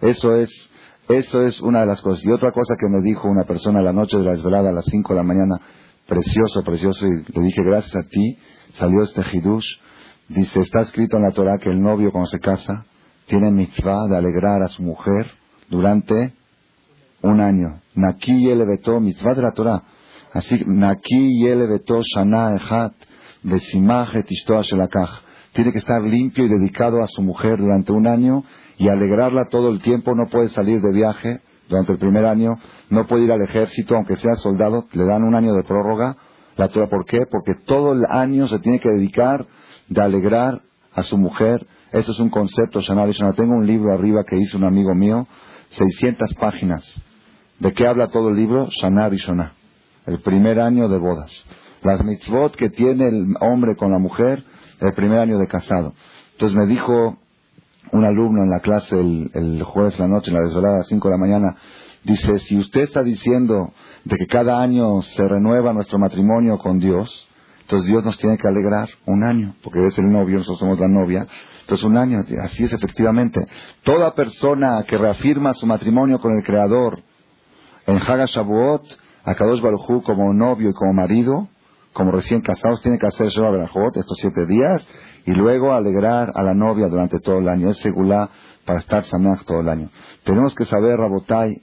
[0.03, 0.71] Eso es,
[1.09, 2.25] eso es una de las cosas.
[2.25, 4.85] Y otra cosa que me dijo una persona la noche de la desvelada a las
[4.85, 5.61] cinco de la mañana,
[6.07, 8.39] precioso, precioso, y le dije, gracias a ti,
[8.75, 9.79] salió este hidush
[10.29, 12.85] Dice, está escrito en la Torah que el novio cuando se casa
[13.27, 15.27] tiene mitzvah de alegrar a su mujer
[15.71, 16.35] durante
[17.23, 17.81] un año.
[17.95, 19.83] Naki vetó, mitzvah de la Torah.
[20.35, 22.93] Así, Naki vetó shana echat
[23.43, 25.23] besimajet shelakach.
[25.55, 28.45] Tiene que estar limpio y dedicado a su mujer durante un año
[28.79, 30.15] y alegrarla todo el tiempo.
[30.15, 32.57] No puede salir de viaje durante el primer año.
[32.89, 34.87] No puede ir al ejército, aunque sea soldado.
[34.93, 36.17] Le dan un año de prórroga.
[36.57, 37.21] La Torah, ¿por qué?
[37.31, 39.47] Porque todo el año se tiene que dedicar
[39.89, 40.61] de alegrar
[40.93, 41.67] a su mujer.
[41.93, 45.27] Esto es un concepto, Shana Tengo un libro arriba que hizo un amigo mío,
[45.71, 47.01] 600 páginas.
[47.59, 48.69] ¿De qué habla todo el libro?
[48.71, 49.55] Shana Rishona,
[50.07, 51.47] el primer año de bodas.
[51.83, 54.45] Las mitzvot que tiene el hombre con la mujer,
[54.81, 55.95] el primer año de casado.
[56.33, 57.19] Entonces me dijo
[57.93, 61.09] un alumno en la clase el, jueves la noche, en la desvelada a las 5
[61.09, 61.57] de la mañana,
[62.05, 63.73] dice, si usted está diciendo
[64.05, 67.29] de que cada año se renueva nuestro matrimonio con Dios,
[67.61, 70.89] entonces Dios nos tiene que alegrar un año, porque es el novio, nosotros somos la
[70.89, 71.27] novia.
[71.61, 73.47] Entonces un año, así es efectivamente.
[73.83, 77.03] Toda persona que reafirma su matrimonio con el Creador
[77.87, 78.85] en Haga Shavuot,
[79.25, 81.49] a Kadosh Barujú como novio y como marido,
[81.93, 84.87] como recién casados, tiene que hacer Shabbat estos siete días
[85.29, 87.69] y luego alegrar a la novia durante todo el año.
[87.69, 88.31] Es segula
[88.65, 89.91] para estar Sameach todo el año.
[90.25, 91.63] Tenemos que saber, Rabotai,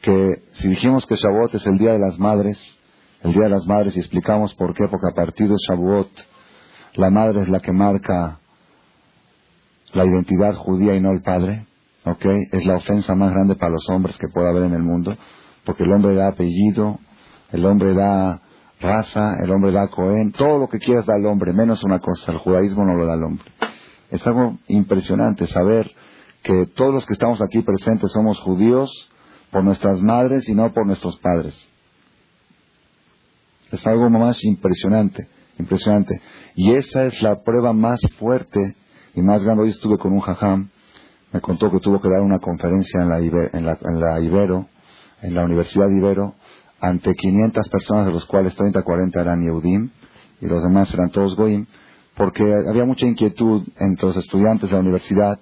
[0.00, 2.78] que si dijimos que Shavuot es el Día de las Madres,
[3.22, 6.10] el Día de las Madres y explicamos por qué, porque a partir de Shavuot
[6.94, 8.38] la madre es la que marca
[9.92, 11.66] la identidad judía y no el padre,
[12.04, 12.24] ¿ok?
[12.52, 15.16] Es la ofensa más grande para los hombres que pueda haber en el mundo,
[15.64, 17.00] porque el hombre da apellido,
[17.50, 18.42] el hombre da
[18.80, 22.32] raza, el hombre da Cohen, todo lo que quieras da al hombre, menos una cosa,
[22.32, 23.46] el judaísmo no lo da al hombre.
[24.10, 25.90] Es algo impresionante saber
[26.42, 29.10] que todos los que estamos aquí presentes somos judíos
[29.50, 31.54] por nuestras madres y no por nuestros padres.
[33.72, 36.20] Es algo más impresionante, impresionante.
[36.54, 38.76] Y esa es la prueba más fuerte
[39.14, 39.64] y más grande.
[39.64, 40.70] Hoy estuve con un jajam,
[41.32, 44.68] me contó que tuvo que dar una conferencia en la, en la, Ibero,
[45.22, 46.34] en la Universidad de Ibero,
[46.80, 49.90] ante 500 personas, de los cuales 30, 40 eran Yehudim
[50.40, 51.66] y los demás eran todos Goim,
[52.14, 55.40] porque había mucha inquietud entre los estudiantes de la universidad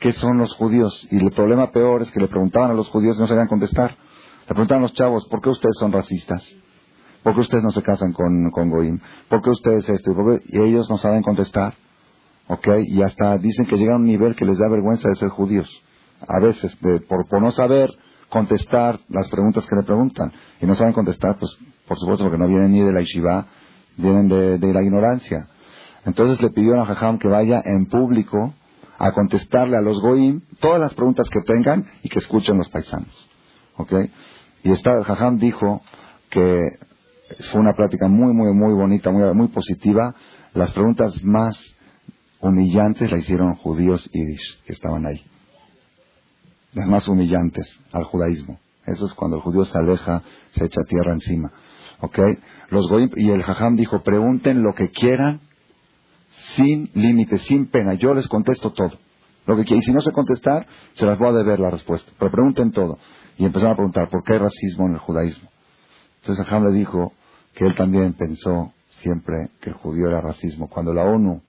[0.00, 1.06] qué son los judíos.
[1.10, 3.96] Y el problema peor es que le preguntaban a los judíos y no sabían contestar.
[4.48, 6.44] Le preguntaban a los chavos, ¿por qué ustedes son racistas?
[7.22, 8.98] ¿Por qué ustedes no se casan con, con Goim?
[9.28, 10.12] ¿Por qué ustedes esto?
[10.48, 11.74] ¿Y, ellos no saben contestar.
[12.48, 12.66] ¿Ok?
[12.88, 15.68] Y hasta dicen que llegan a un nivel que les da vergüenza de ser judíos.
[16.26, 16.76] A veces,
[17.06, 17.90] por, por no saber
[18.30, 20.32] contestar las preguntas que le preguntan.
[20.60, 21.56] Y no saben contestar, pues,
[21.86, 23.46] por supuesto, porque no vienen ni de la yeshiva,
[23.96, 25.48] vienen de, la ignorancia.
[26.06, 28.54] Entonces le pidió a Jajam que vaya en público
[28.98, 33.28] a contestarle a los goim todas las preguntas que tengan y que escuchen los paisanos.
[33.76, 33.92] ¿Ok?
[34.62, 35.82] Y esta, el Jajam dijo
[36.30, 36.78] que
[37.50, 40.14] fue una plática muy, muy, muy bonita, muy, muy positiva.
[40.54, 41.56] Las preguntas más
[42.40, 45.24] humillantes la hicieron judíos yiddish que estaban ahí.
[46.72, 48.58] Las más humillantes al judaísmo.
[48.86, 51.52] Eso es cuando el judío se aleja, se echa tierra encima.
[52.00, 52.18] ¿Ok?
[52.70, 55.40] Los y el jajam dijo, pregunten lo que quieran,
[56.54, 57.94] sin límite, sin pena.
[57.94, 58.92] Yo les contesto todo.
[59.46, 62.12] Lo que Y si no sé contestar, se las voy a deber la respuesta.
[62.18, 62.98] Pero pregunten todo.
[63.36, 65.48] Y empezaron a preguntar, ¿por qué hay racismo en el judaísmo?
[66.20, 67.12] Entonces Jajam le dijo
[67.54, 70.68] que él también pensó siempre que el judío era racismo.
[70.68, 71.42] Cuando la ONU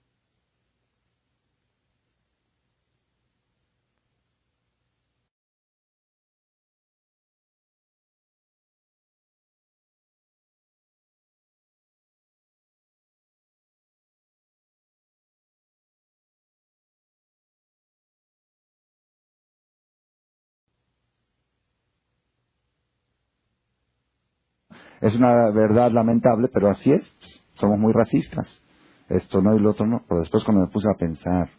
[25.01, 27.15] Es una verdad lamentable, pero así es.
[27.55, 28.61] Somos muy racistas.
[29.09, 30.03] Esto no y lo otro no.
[30.07, 31.49] Pero después cuando me puse a pensar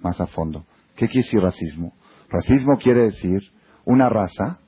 [0.00, 0.64] más a fondo,
[0.94, 1.92] ¿qué quiere decir racismo?
[2.28, 3.40] Racismo quiere decir
[3.84, 4.60] una raza,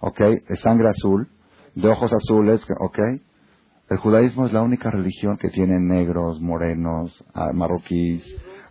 [0.00, 0.18] ¿ok?
[0.48, 1.28] De sangre azul,
[1.74, 2.98] de ojos azules, ¿ok?
[3.90, 8.24] El judaísmo es la única religión que tiene negros, morenos, ah, marroquíes,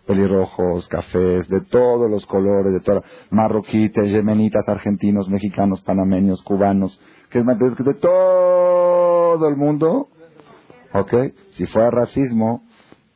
[0.06, 7.00] pelirrojos, cafés, de todos los colores, de todas, marroquites, yemenitas, argentinos, mexicanos, panameños, cubanos,
[7.32, 10.08] que es de todo el mundo,
[10.92, 11.14] ¿ok?
[11.52, 12.62] Si fuera racismo,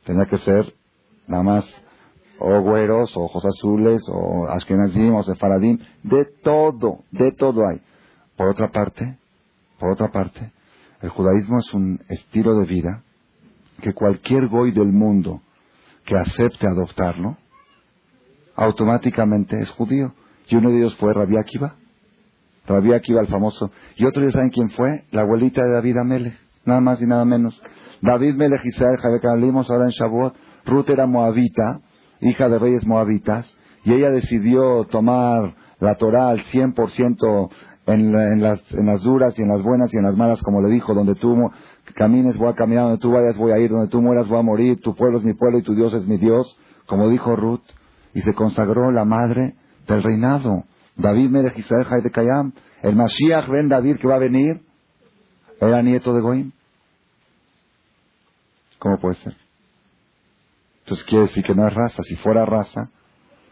[0.03, 0.73] tenía que ser
[1.27, 1.65] nada más
[2.39, 7.81] o güeros, o ojos azules, o ashkenazim, o sefaradim, de todo, de todo hay.
[8.35, 9.17] Por otra parte,
[9.79, 10.51] por otra parte,
[11.01, 13.03] el judaísmo es un estilo de vida
[13.81, 15.41] que cualquier goy del mundo
[16.05, 17.37] que acepte adoptarlo,
[18.55, 20.13] automáticamente es judío.
[20.47, 21.75] Y uno de ellos fue Rabbi Akiva.
[22.67, 23.71] Rabbi Akiva, el famoso.
[23.95, 25.05] Y otro, ¿ya saben quién fue?
[25.11, 26.37] La abuelita de David Amelech.
[26.65, 27.59] Nada más y nada menos.
[28.01, 30.35] David Melech Israel, Jabecalimos, ahora en Shavuot.
[30.65, 31.79] Ruth era moabita,
[32.19, 33.51] hija de reyes moabitas.
[33.85, 37.49] Y ella decidió tomar la Torah al 100%
[37.87, 40.61] en, en, las, en las duras y en las buenas y en las malas, como
[40.61, 41.35] le dijo, donde tú
[41.93, 44.43] camines voy a caminar, donde tú vayas voy a ir, donde tú mueras voy a
[44.43, 47.63] morir, tu pueblo es mi pueblo y tu Dios es mi Dios, como dijo Ruth,
[48.13, 49.55] y se consagró la madre
[49.87, 50.65] del reinado.
[50.97, 54.61] David Melech Israel de Kayam, el Mashiach Ben David que va a venir,
[55.59, 56.51] era nieto de Goim.
[58.79, 59.35] ¿Cómo puede ser?
[60.81, 62.03] Entonces quiere decir que no es raza.
[62.03, 62.89] Si fuera raza,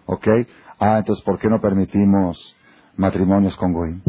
[0.06, 0.28] ¿ok?
[0.80, 2.56] Ah, entonces ¿por qué no permitimos
[2.96, 4.02] matrimonios con Goim?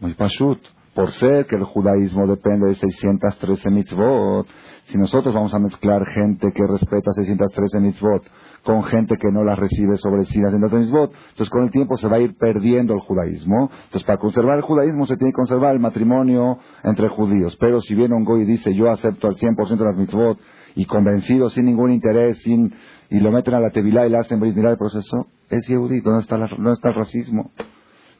[0.00, 0.60] Muy pashut
[0.94, 4.46] por ser que el judaísmo depende de 613 mitzvot,
[4.84, 8.22] si nosotros vamos a mezclar gente que respeta 613 mitzvot
[8.64, 12.08] con gente que no las recibe sobre sí las mitzvot, entonces con el tiempo se
[12.08, 13.70] va a ir perdiendo el judaísmo.
[13.84, 17.56] Entonces para conservar el judaísmo se tiene que conservar el matrimonio entre judíos.
[17.58, 20.38] Pero si viene un goy y dice yo acepto al 100% de las mitzvot
[20.74, 22.72] y convencido, sin ningún interés, sin
[23.10, 26.22] y lo meten a la tevilá y le hacen mirar el proceso, es yehudí, ¿dónde
[26.22, 27.50] está, ¿dónde está el racismo?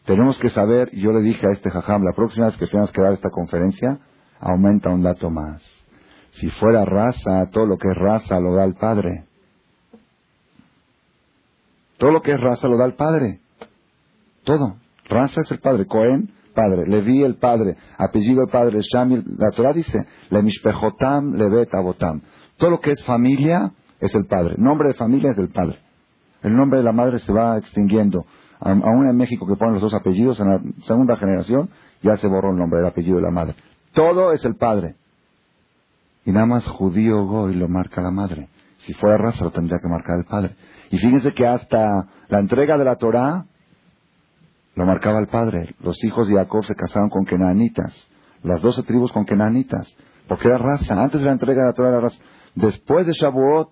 [0.04, 3.00] Tenemos que saber, yo le dije a este jajam, la próxima vez que tengas que
[3.00, 4.00] dar esta conferencia,
[4.38, 5.62] aumenta un dato más.
[6.32, 9.24] Si fuera raza, todo lo que es raza lo da el Padre.
[12.02, 13.38] Todo lo que es raza lo da el Padre.
[14.42, 14.74] Todo.
[15.08, 15.86] Raza es el Padre.
[15.86, 16.84] Cohen, Padre.
[16.84, 17.76] Levi, el Padre.
[17.96, 18.80] Apellido el Padre.
[18.82, 19.22] Shamil.
[19.38, 22.22] La Torah dice, le mishpejotam, levet abotam.
[22.56, 24.56] Todo lo que es familia es el Padre.
[24.58, 25.78] Nombre de familia es del Padre.
[26.42, 28.26] El nombre de la madre se va extinguiendo
[28.58, 31.70] aún en México que ponen los dos apellidos, en la segunda generación
[32.02, 33.54] ya se borró el nombre del apellido de la madre.
[33.92, 34.96] Todo es el padre.
[36.24, 38.48] Y nada más judío goy lo marca la madre.
[38.78, 40.56] Si fuera raza lo tendría que marcar el padre.
[40.92, 43.46] Y fíjense que hasta la entrega de la Torah
[44.74, 45.74] lo marcaba el padre.
[45.80, 47.94] Los hijos de Jacob se casaron con kenanitas.
[48.42, 49.90] Las doce tribus con kenanitas.
[50.28, 51.02] Porque era raza.
[51.02, 52.22] Antes de la entrega de la Torah era raza.
[52.54, 53.70] Después de Shavuot,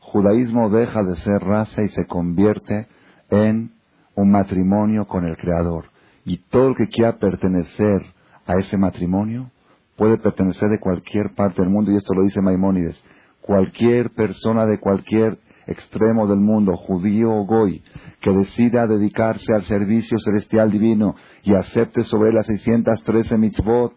[0.00, 2.88] judaísmo deja de ser raza y se convierte
[3.30, 3.70] en
[4.16, 5.84] un matrimonio con el Creador.
[6.24, 8.02] Y todo el que quiera pertenecer
[8.44, 9.52] a ese matrimonio
[9.96, 13.00] puede pertenecer de cualquier parte del mundo, y esto lo dice Maimónides.
[13.40, 17.82] Cualquier persona de cualquier extremo del mundo, judío o goy,
[18.20, 23.94] que decida dedicarse al servicio celestial divino y acepte sobre las 613 mitzvot,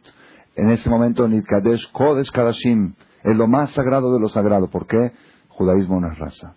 [0.55, 2.93] en ese momento Nidkadesh Kodesh Kadashim,
[3.23, 4.69] es lo más sagrado de lo sagrado.
[4.69, 5.11] ¿Por qué?
[5.49, 6.55] Judaísmo no es raza.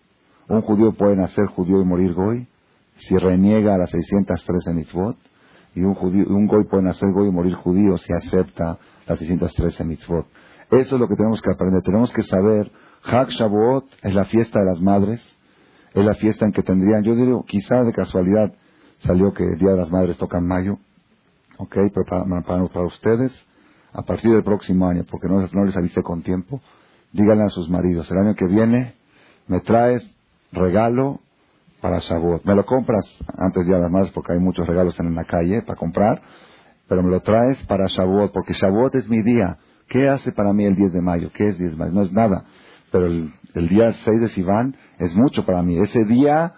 [0.48, 2.46] Un judío puede nacer judío y morir goy,
[2.96, 5.16] si reniega a las 613 mitzvot,
[5.74, 9.84] y un, judío, un goy puede nacer goy y morir judío si acepta las 613
[9.84, 10.26] mitzvot.
[10.70, 11.82] Eso es lo que tenemos que aprender.
[11.82, 12.70] Tenemos que saber,
[13.06, 15.20] Hag Shavuot es la fiesta de las madres,
[15.94, 18.52] es la fiesta en que tendrían, yo digo, quizá de casualidad
[18.98, 20.78] salió que el Día de las Madres toca en mayo,
[21.58, 23.32] ok, pero para, para, ustedes,
[23.92, 26.60] a partir del próximo año, porque no, les avise con tiempo,
[27.12, 28.94] díganle a sus maridos, el año que viene
[29.46, 30.04] me traes
[30.50, 31.20] regalo
[31.80, 32.44] para Shavuot.
[32.44, 33.04] Me lo compras
[33.38, 36.20] antes Día de las Madres porque hay muchos regalos en la calle para comprar,
[36.88, 39.58] pero me lo traes para Shavuot porque Shavuot es mi día.
[39.88, 41.30] ¿Qué hace para mí el 10 de mayo?
[41.32, 41.92] ¿Qué es 10 de mayo?
[41.92, 42.44] No es nada.
[42.90, 45.78] Pero el, día 6 de Sivan es mucho para mí.
[45.78, 46.54] Ese día,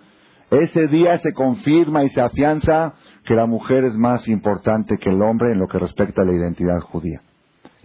[0.51, 5.21] ese día se confirma y se afianza que la mujer es más importante que el
[5.23, 7.23] hombre en lo que respecta a la identidad judía.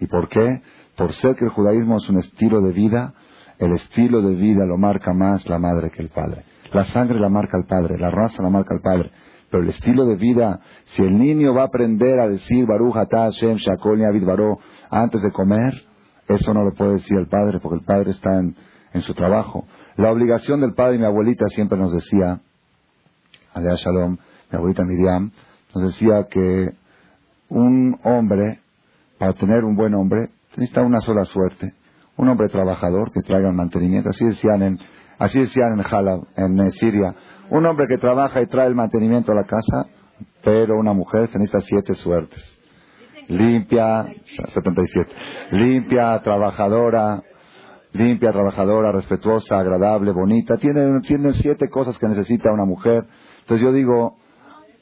[0.00, 0.62] ¿Y por qué?
[0.96, 3.14] Por ser que el judaísmo es un estilo de vida,
[3.58, 6.44] el estilo de vida lo marca más la madre que el padre.
[6.72, 9.10] La sangre la marca el padre, la raza la marca el padre.
[9.50, 13.30] Pero el estilo de vida, si el niño va a aprender a decir Baruch Atah
[13.30, 14.58] Hashem Shakol Avid Baro
[14.90, 15.72] antes de comer,
[16.28, 18.54] eso no lo puede decir el padre, porque el padre está en,
[19.02, 19.66] su trabajo.
[19.96, 22.40] La obligación del padre, mi abuelita siempre nos decía,
[23.52, 24.16] Alea Shalom,
[24.50, 25.32] mi abuelita Miriam,
[25.74, 26.70] nos decía que
[27.48, 28.60] un hombre,
[29.18, 31.74] para tener un buen hombre, necesita una sola suerte.
[32.16, 34.10] Un hombre trabajador que traiga el mantenimiento.
[34.10, 34.78] Así decían en,
[35.18, 37.14] así decían en Jalab, en Siria.
[37.50, 39.88] Un hombre que trabaja y trae el mantenimiento a la casa,
[40.44, 42.60] pero una mujer necesita siete suertes.
[43.28, 45.12] Limpia, 77.
[45.52, 47.22] Limpia, trabajadora,
[47.92, 50.56] limpia, trabajadora, respetuosa, agradable, bonita.
[50.58, 53.04] Tiene, tiene siete cosas que necesita una mujer.
[53.40, 54.16] Entonces yo digo,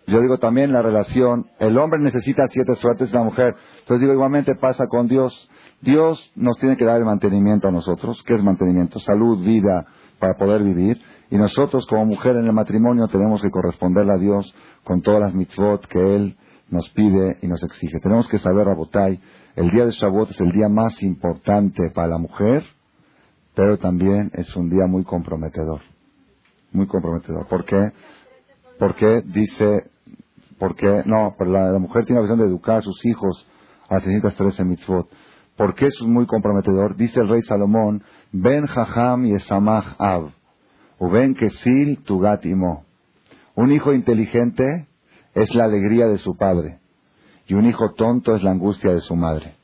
[0.07, 3.55] yo digo también la relación, el hombre necesita siete suertes de la mujer.
[3.81, 5.49] Entonces digo, igualmente pasa con Dios.
[5.81, 8.23] Dios nos tiene que dar el mantenimiento a nosotros.
[8.27, 8.99] ¿Qué es mantenimiento?
[9.01, 9.87] Salud, vida,
[10.19, 11.01] para poder vivir.
[11.31, 15.35] Y nosotros como mujer en el matrimonio tenemos que corresponderle a Dios con todas las
[15.35, 16.37] mitzvot que Él
[16.71, 18.01] nos pide y nos exige.
[18.01, 19.21] Tenemos que saber, Rabotai,
[19.57, 22.65] el día de Shavuot es el día más importante para la mujer,
[23.55, 25.83] pero también es un día muy comprometedor.
[26.73, 27.47] Muy comprometedor.
[27.49, 27.93] ¿Por qué?
[28.79, 29.91] Porque dice,
[30.59, 33.47] porque, no, la, la, mujer tiene la visión de educar a sus hijos
[33.89, 35.09] a las 613 mitzvot.
[35.57, 36.97] ¿Por qué es muy comprometedor?
[36.97, 38.03] Dice el rey Salomón,
[38.33, 40.31] Ben Jajam y Esamach Av
[41.03, 42.85] Uben Kesil Tugat Imo.
[43.57, 44.87] Un hijo inteligente
[45.35, 46.79] es la alegría de su padre
[47.47, 49.55] y un hijo tonto es la angustia de su madre.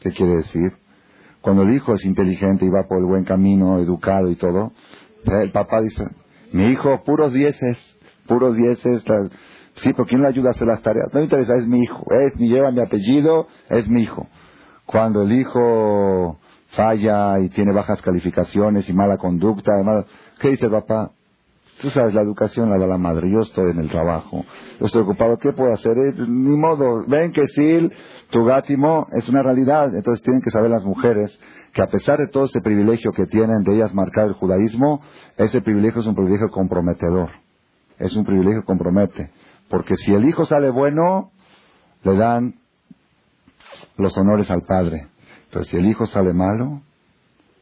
[0.00, 0.72] ¿Qué quiere decir?
[1.40, 4.72] Cuando el hijo es inteligente y va por el buen camino, educado y todo,
[5.24, 6.04] el papá dice,
[6.52, 7.78] mi hijo, puros dieces,
[8.26, 9.02] puros dieces,
[9.76, 11.08] sí, pero ¿quién le ayuda a hacer las tareas?
[11.12, 14.26] No me interesa, es mi hijo, es mi, lleva mi apellido, es mi hijo.
[14.86, 16.38] Cuando el hijo
[16.68, 19.72] falla y tiene bajas calificaciones y mala conducta,
[20.40, 21.12] ¿qué dice papá?
[21.80, 24.44] Tú sabes, la educación la da la madre, yo estoy en el trabajo,
[24.80, 25.92] yo estoy ocupado, ¿qué puedo hacer?
[25.96, 27.88] Eh, ni modo, ven que sí,
[28.30, 31.38] tu gátimo es una realidad, entonces tienen que saber las mujeres
[31.72, 35.02] que a pesar de todo ese privilegio que tienen de ellas marcar el judaísmo,
[35.36, 37.30] ese privilegio es un privilegio comprometedor,
[37.98, 39.30] es un privilegio que compromete,
[39.70, 41.30] porque si el hijo sale bueno,
[42.02, 42.54] le dan
[43.96, 45.06] los honores al padre,
[45.52, 46.82] pero si el hijo sale malo,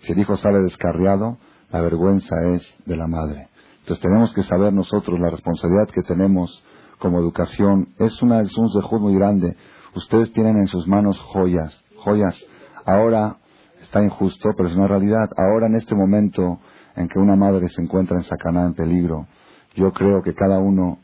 [0.00, 1.36] si el hijo sale descarriado,
[1.70, 3.48] la vergüenza es de la madre.
[3.86, 6.60] Entonces tenemos que saber nosotros la responsabilidad que tenemos
[6.98, 7.94] como educación.
[7.98, 9.56] Es, una, es un sejud muy grande.
[9.94, 12.36] Ustedes tienen en sus manos joyas, joyas.
[12.84, 13.36] Ahora
[13.80, 15.28] está injusto, pero es una realidad.
[15.36, 16.58] Ahora en este momento
[16.96, 19.28] en que una madre se encuentra en sacaná, en peligro,
[19.76, 20.98] yo creo que cada uno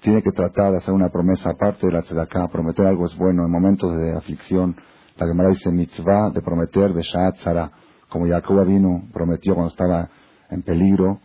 [0.00, 3.46] tiene que tratar de hacer una promesa aparte de la tzedakah, prometer algo es bueno
[3.46, 4.76] en momentos de aflicción,
[5.16, 7.72] la Gemara dice mitzvah de prometer de Zara,
[8.08, 10.08] como Jacob vino, prometió cuando estaba
[10.50, 11.18] en peligro.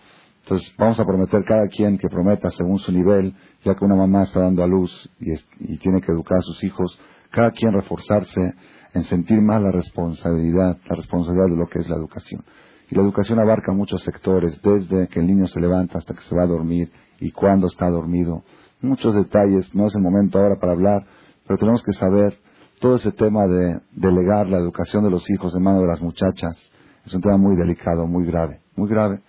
[0.44, 3.34] Entonces vamos a prometer cada quien que prometa según su nivel,
[3.64, 7.00] ya que una mamá está dando a luz y, tiene que educar a sus hijos,
[7.32, 8.54] cada quien reforzarse
[8.94, 12.44] en sentir más la responsabilidad, la responsabilidad de lo que es la educación.
[12.90, 16.36] Y la educación abarca muchos sectores, desde que el niño se levanta hasta que se
[16.36, 18.44] va a dormir y cuándo está dormido.
[18.82, 21.06] Muchos detalles, no es el momento ahora para hablar,
[21.48, 22.38] pero tenemos que saber
[22.80, 26.74] todo ese tema de delegar la educación de los hijos en manos de las muchachas
[27.06, 29.20] es un tema muy delicado, muy grave, muy grave.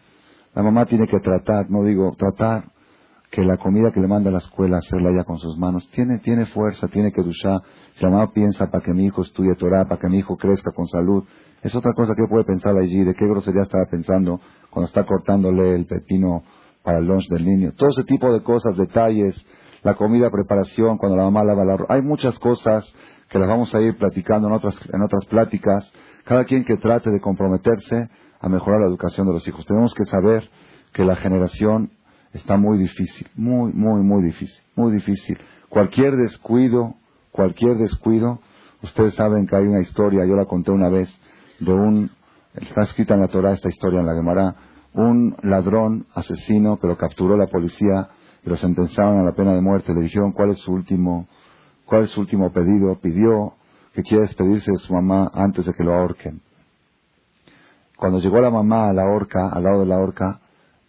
[0.54, 2.64] La mamá tiene que tratar, no digo tratar,
[3.30, 6.18] que la comida que le manda a la escuela, hacerla ya con sus manos, tiene,
[6.20, 7.60] tiene fuerza, tiene que duchar.
[7.94, 10.70] Si la mamá piensa para que mi hijo estudie Torah, para que mi hijo crezca
[10.70, 11.24] con salud,
[11.60, 14.40] es otra cosa que puede pensar allí, de qué grosería estaba pensando
[14.70, 16.44] cuando está cortándole el pepino
[16.84, 17.72] para el lunch del niño.
[17.76, 19.34] Todo ese tipo de cosas, detalles,
[19.82, 21.94] la comida, preparación, cuando la mamá lava la ropa.
[21.94, 22.84] Hay muchas cosas
[23.28, 25.92] que las vamos a ir platicando en otras, en otras pláticas,
[26.24, 28.10] cada quien que trate de comprometerse
[28.44, 29.64] a mejorar la educación de los hijos.
[29.64, 30.46] Tenemos que saber
[30.92, 31.90] que la generación
[32.34, 35.38] está muy difícil, muy, muy, muy difícil, muy difícil.
[35.70, 36.94] Cualquier descuido,
[37.32, 38.40] cualquier descuido,
[38.82, 41.08] ustedes saben que hay una historia, yo la conté una vez,
[41.58, 42.10] de un,
[42.54, 44.54] está escrita en la Torah esta historia en la Gemara,
[44.92, 48.10] un ladrón, asesino, que lo capturó la policía
[48.44, 49.94] y lo sentenciaron a la pena de muerte.
[49.94, 51.28] Le dijeron cuál es su último,
[51.86, 52.94] cuál es su último pedido.
[53.00, 53.54] Pidió
[53.94, 56.42] que quiere despedirse de su mamá antes de que lo ahorquen.
[57.96, 60.40] Cuando llegó la mamá a la horca, al lado de la horca,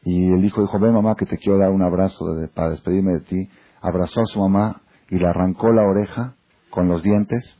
[0.03, 3.21] y el hijo dijo, ven mamá que te quiero dar un abrazo para despedirme de
[3.21, 3.49] ti,
[3.81, 6.35] abrazó a su mamá y le arrancó la oreja
[6.69, 7.57] con los dientes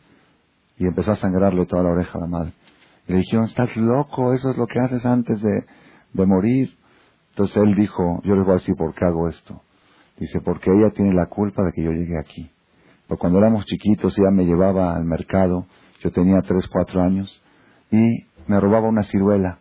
[0.78, 2.54] y empezó a sangrarle toda la oreja a la madre.
[3.08, 5.66] Y le dijeron, estás loco, eso es lo que haces antes de,
[6.14, 6.76] de morir.
[7.30, 9.62] Entonces él dijo, yo les voy a decir por qué hago esto.
[10.18, 12.50] Dice, porque ella tiene la culpa de que yo llegue aquí.
[13.08, 15.66] Porque cuando éramos chiquitos ella me llevaba al mercado,
[16.02, 17.44] yo tenía tres, cuatro años,
[17.92, 19.60] y me robaba una ciruela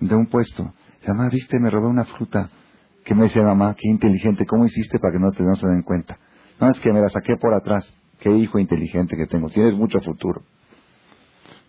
[0.00, 0.72] de un puesto.
[1.00, 2.50] Dice, mamá, viste, me robé una fruta.
[3.04, 5.82] Que me decía mamá, qué inteligente, ¿cómo hiciste para que no, te, no se den
[5.82, 6.18] cuenta?
[6.58, 7.92] No, es que me la saqué por atrás.
[8.18, 10.42] Qué hijo inteligente que tengo, tienes mucho futuro.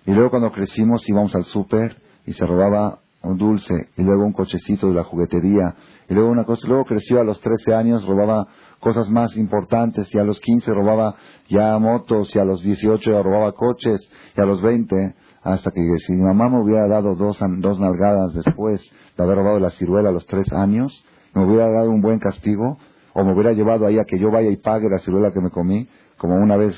[0.06, 4.34] Y luego cuando crecimos íbamos al súper y se robaba un dulce y luego un
[4.34, 5.76] cochecito de la juguetería
[6.08, 8.48] y luego una cosa, luego creció a los 13 años, robaba
[8.80, 11.16] cosas más importantes y a los 15 robaba
[11.50, 14.00] ya motos y a los 18 ya robaba coches
[14.38, 15.16] y a los 20
[15.46, 18.82] hasta que si mi mamá me hubiera dado dos, dos nalgadas después
[19.16, 22.80] de haber robado la ciruela a los 3 años, me hubiera dado un buen castigo
[23.14, 25.52] o me hubiera llevado ahí a que yo vaya y pague la ciruela que me
[25.52, 25.88] comí,
[26.18, 26.76] como una vez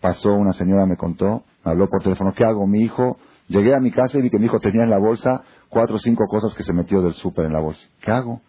[0.00, 2.66] pasó una señora me contó, me habló por teléfono, ¿qué hago?
[2.66, 5.42] Mi hijo, llegué a mi casa y vi que mi hijo tenía en la bolsa
[5.68, 7.86] cuatro o cinco cosas que se metió del súper en la bolsa.
[8.00, 8.40] ¿Qué hago?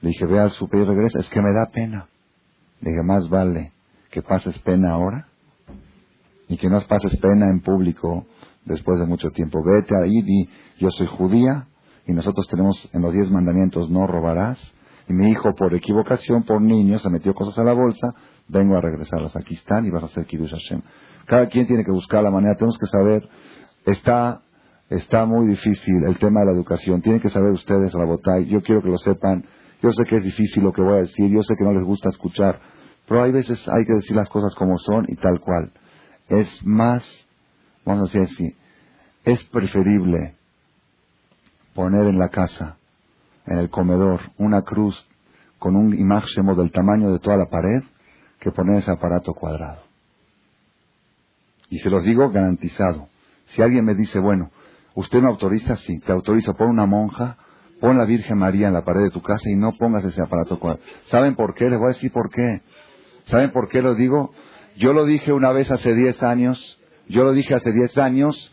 [0.00, 1.20] Le dije, ve al súper y regresa.
[1.20, 2.08] Es que me da pena.
[2.80, 3.72] Le dije, más vale
[4.10, 5.28] que pases pena ahora
[6.48, 8.26] y que no pases pena en público
[8.64, 9.58] después de mucho tiempo.
[9.64, 11.66] Vete ahí y yo soy judía
[12.06, 14.58] y nosotros tenemos en los diez mandamientos no robarás.
[15.08, 18.14] Y mi hijo por equivocación, por niño, se metió cosas a la bolsa,
[18.48, 19.36] vengo a regresarlas.
[19.36, 20.80] Aquí están y vas a hacer Kiddush Hashem.
[21.26, 23.28] Cada quien tiene que buscar la manera, tenemos que saber,
[23.84, 24.40] está
[24.90, 27.02] está muy difícil el tema de la educación.
[27.02, 29.44] Tienen que saber ustedes, Rabotay, yo quiero que lo sepan.
[29.82, 31.82] Yo sé que es difícil lo que voy a decir, yo sé que no les
[31.82, 32.58] gusta escuchar,
[33.06, 35.72] pero hay veces hay que decir las cosas como son y tal cual.
[36.28, 37.04] Es más,
[37.84, 38.54] vamos a decir
[39.24, 40.34] es preferible
[41.74, 42.76] poner en la casa,
[43.46, 45.08] en el comedor, una cruz
[45.58, 47.82] con un imagen del tamaño de toda la pared
[48.38, 49.82] que poner ese aparato cuadrado.
[51.70, 53.08] Y se los digo garantizado.
[53.46, 54.50] Si alguien me dice, bueno,
[54.94, 55.76] ¿Usted me autoriza?
[55.76, 56.54] Sí, te autorizo.
[56.54, 57.36] Pon una monja,
[57.80, 60.58] pon la Virgen María en la pared de tu casa y no pongas ese aparato
[60.58, 60.84] cuadrado.
[61.06, 61.68] ¿Saben por qué?
[61.68, 62.62] Les voy a decir por qué.
[63.26, 64.32] ¿Saben por qué lo digo?
[64.76, 68.52] Yo lo dije una vez hace 10 años, yo lo dije hace 10 años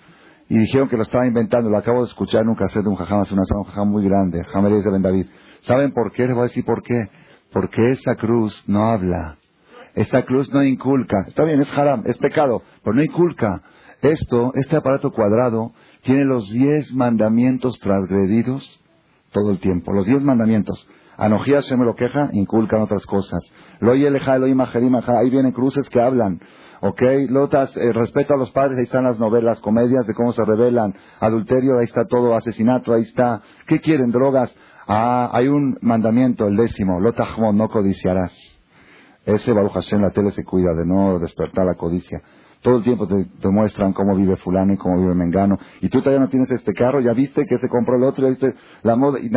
[0.50, 1.70] y dijeron que lo estaba inventando.
[1.70, 4.44] Lo acabo de escuchar en un de un jajam, hace una un jajam muy grande,
[4.54, 5.26] Jamerías de Ben David.
[5.62, 6.26] ¿Saben por qué?
[6.26, 7.10] Les voy a decir por qué.
[7.52, 9.38] Porque esa cruz no habla.
[9.96, 11.26] Esa cruz no inculca.
[11.28, 13.62] Está bien, es haram, es pecado, pero no inculca.
[14.02, 18.82] Esto, este aparato cuadrado, tiene los diez mandamientos transgredidos
[19.32, 19.94] todo el tiempo.
[19.94, 20.88] Los diez mandamientos.
[21.22, 23.44] Anogía se me lo queja, inculcan otras cosas.
[23.80, 26.40] Lo eleja, lo ahí vienen cruces que hablan.
[26.82, 27.00] ¿Ok?
[27.30, 30.96] Lotas, eh, respeto a los padres, ahí están las novelas, comedias de cómo se revelan.
[31.20, 32.34] Adulterio, ahí está todo.
[32.36, 33.40] Asesinato, ahí está.
[33.68, 34.12] ¿Qué quieren?
[34.12, 34.52] Drogas.
[34.88, 37.00] Ah, hay un mandamiento, el décimo.
[37.00, 38.34] Lotajmo, no codiciarás.
[39.24, 42.20] Ese Baruch Hashem, la tele se cuida de no despertar la codicia.
[42.62, 45.58] Todo el tiempo te, muestran cómo vive fulano y cómo vive Mengano.
[45.82, 48.30] Y tú todavía no tienes este carro, ya viste que se compró el otro, ya
[48.30, 48.54] viste
[48.84, 49.32] la moda, y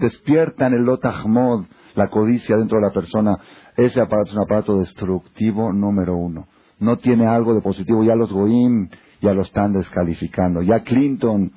[0.00, 3.36] despiertan el lotahmod, la codicia dentro de la persona.
[3.76, 6.48] Ese aparato es un aparato destructivo número uno.
[6.78, 8.02] No tiene algo de positivo.
[8.02, 8.88] Ya los Goim
[9.20, 10.60] ya lo están descalificando.
[10.62, 11.52] Ya Clinton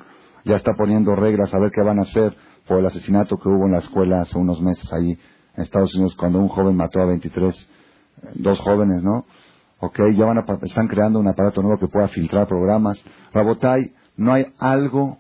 [0.46, 2.36] ya está poniendo reglas a ver qué van a hacer
[2.68, 5.18] por el asesinato que hubo en la escuela hace unos meses ahí
[5.56, 9.26] en Estados Unidos cuando un joven mató a 23, eh, dos jóvenes, ¿no?
[9.82, 13.02] Ok, ya van a, están creando un aparato nuevo que pueda filtrar programas.
[13.34, 15.20] Rabotai, no hay algo,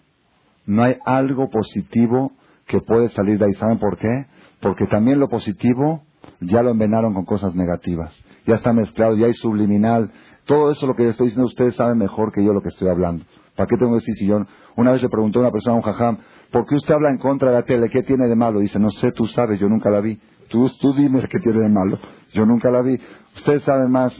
[0.66, 2.34] no hay algo positivo
[2.68, 3.53] que puede salir de ahí.
[3.53, 4.26] ¿Saben por qué?
[4.60, 6.03] Porque también lo positivo
[6.41, 8.14] ya lo envenaron con cosas negativas.
[8.45, 10.12] Ya está mezclado, ya hay subliminal.
[10.45, 13.24] Todo eso lo que estoy diciendo ustedes saben mejor que yo lo que estoy hablando.
[13.55, 14.39] ¿Para qué tengo que decir si yo?
[14.76, 16.18] Una vez le preguntó a una persona, a un jajam,
[16.51, 17.89] ¿por qué usted habla en contra de la tele?
[17.89, 18.60] ¿Qué tiene de malo?
[18.60, 20.20] Dice, no sé, tú sabes, yo nunca la vi.
[20.49, 21.99] Tú, tú dime qué tiene de malo.
[22.34, 22.97] Yo nunca la vi.
[23.36, 24.13] Ustedes saben más,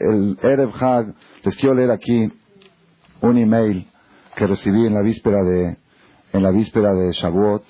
[0.00, 2.32] el Erev Hag, les quiero leer aquí
[3.20, 3.88] un email
[4.34, 5.76] que recibí en la víspera de,
[6.32, 7.64] en la víspera de Shavuot,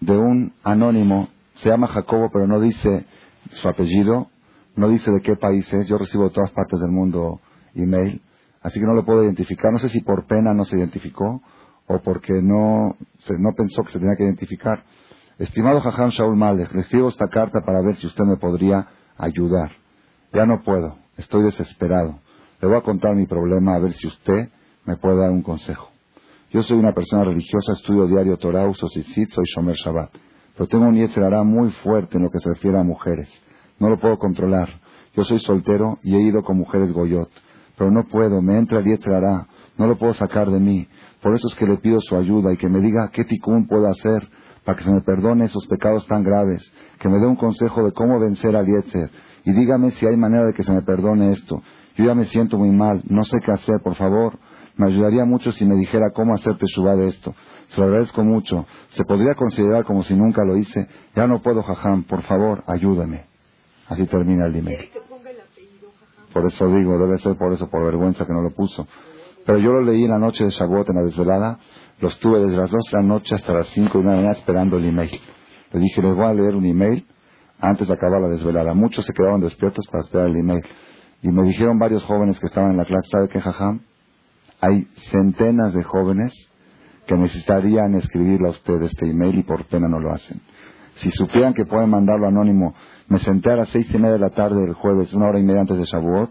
[0.00, 3.06] de un anónimo, se llama Jacobo, pero no dice
[3.50, 4.28] su apellido,
[4.76, 7.40] no dice de qué país es, yo recibo de todas partes del mundo
[7.74, 8.22] email,
[8.62, 11.42] así que no lo puedo identificar, no sé si por pena no se identificó,
[11.86, 12.96] o porque no,
[13.38, 14.84] no pensó que se tenía que identificar.
[15.38, 19.77] Estimado Jajam Shaul Malek, le escribo esta carta para ver si usted me podría ayudar.
[20.32, 22.20] Ya no puedo, estoy desesperado.
[22.60, 24.48] Le voy a contar mi problema a ver si usted
[24.84, 25.88] me puede dar un consejo.
[26.50, 29.04] Yo soy una persona religiosa, estudio diario Torah, uso soy
[29.54, 30.10] Shomer Shabbat.
[30.54, 33.28] Pero tengo un Yetzirah muy fuerte en lo que se refiere a mujeres.
[33.78, 34.68] No lo puedo controlar.
[35.14, 37.30] Yo soy soltero y he ido con mujeres goyot.
[37.76, 39.46] Pero no puedo, me entra el Yetzirah.
[39.76, 40.88] No lo puedo sacar de mí.
[41.22, 43.86] Por eso es que le pido su ayuda y que me diga qué ticún puedo
[43.86, 44.28] hacer
[44.64, 46.62] para que se me perdone esos pecados tan graves.
[46.98, 49.10] Que me dé un consejo de cómo vencer al Yetzer.
[49.44, 51.62] Y dígame si hay manera de que se me perdone esto.
[51.96, 54.38] Yo ya me siento muy mal, no sé qué hacer, por favor.
[54.76, 57.34] Me ayudaría mucho si me dijera cómo hacer teshuva de esto.
[57.68, 58.66] Se lo agradezco mucho.
[58.90, 60.86] Se podría considerar como si nunca lo hice.
[61.16, 62.04] Ya no puedo, jajam.
[62.04, 63.26] Por favor, ayúdame.
[63.88, 64.90] Así termina el email.
[66.32, 68.86] Por eso digo, debe ser por eso, por vergüenza que no lo puso.
[69.44, 71.58] Pero yo lo leí en la noche de Shavuot, en la desvelada.
[72.00, 74.76] Lo estuve desde las dos de la noche hasta las cinco de la mañana esperando
[74.76, 75.10] el email.
[75.72, 77.04] Le dije, les voy a leer un email
[77.60, 78.74] antes de acabar la desvelada.
[78.74, 80.62] Muchos se quedaron despiertos para esperar el email.
[81.22, 83.80] Y me dijeron varios jóvenes que estaban en la clase, ¿sabe qué, jajam?
[84.60, 86.32] Hay centenas de jóvenes
[87.06, 90.40] que necesitarían escribirle a usted este email y por pena no lo hacen.
[90.96, 92.74] Si supieran que pueden mandarlo anónimo,
[93.08, 95.44] me senté a las seis y media de la tarde del jueves, una hora y
[95.44, 96.30] media antes de Shavuot,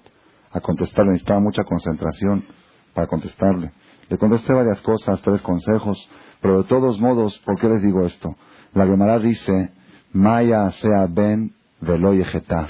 [0.51, 1.13] a contestarle.
[1.13, 2.45] Necesitaba mucha concentración
[2.93, 3.71] para contestarle.
[4.09, 5.97] Le contesté varias cosas, tres consejos,
[6.41, 8.35] pero de todos modos, ¿por qué les digo esto?
[8.73, 9.71] La Gemara dice,
[10.17, 12.69] Maya sea ben veloyejeta.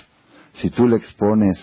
[0.55, 1.57] Si tú le expones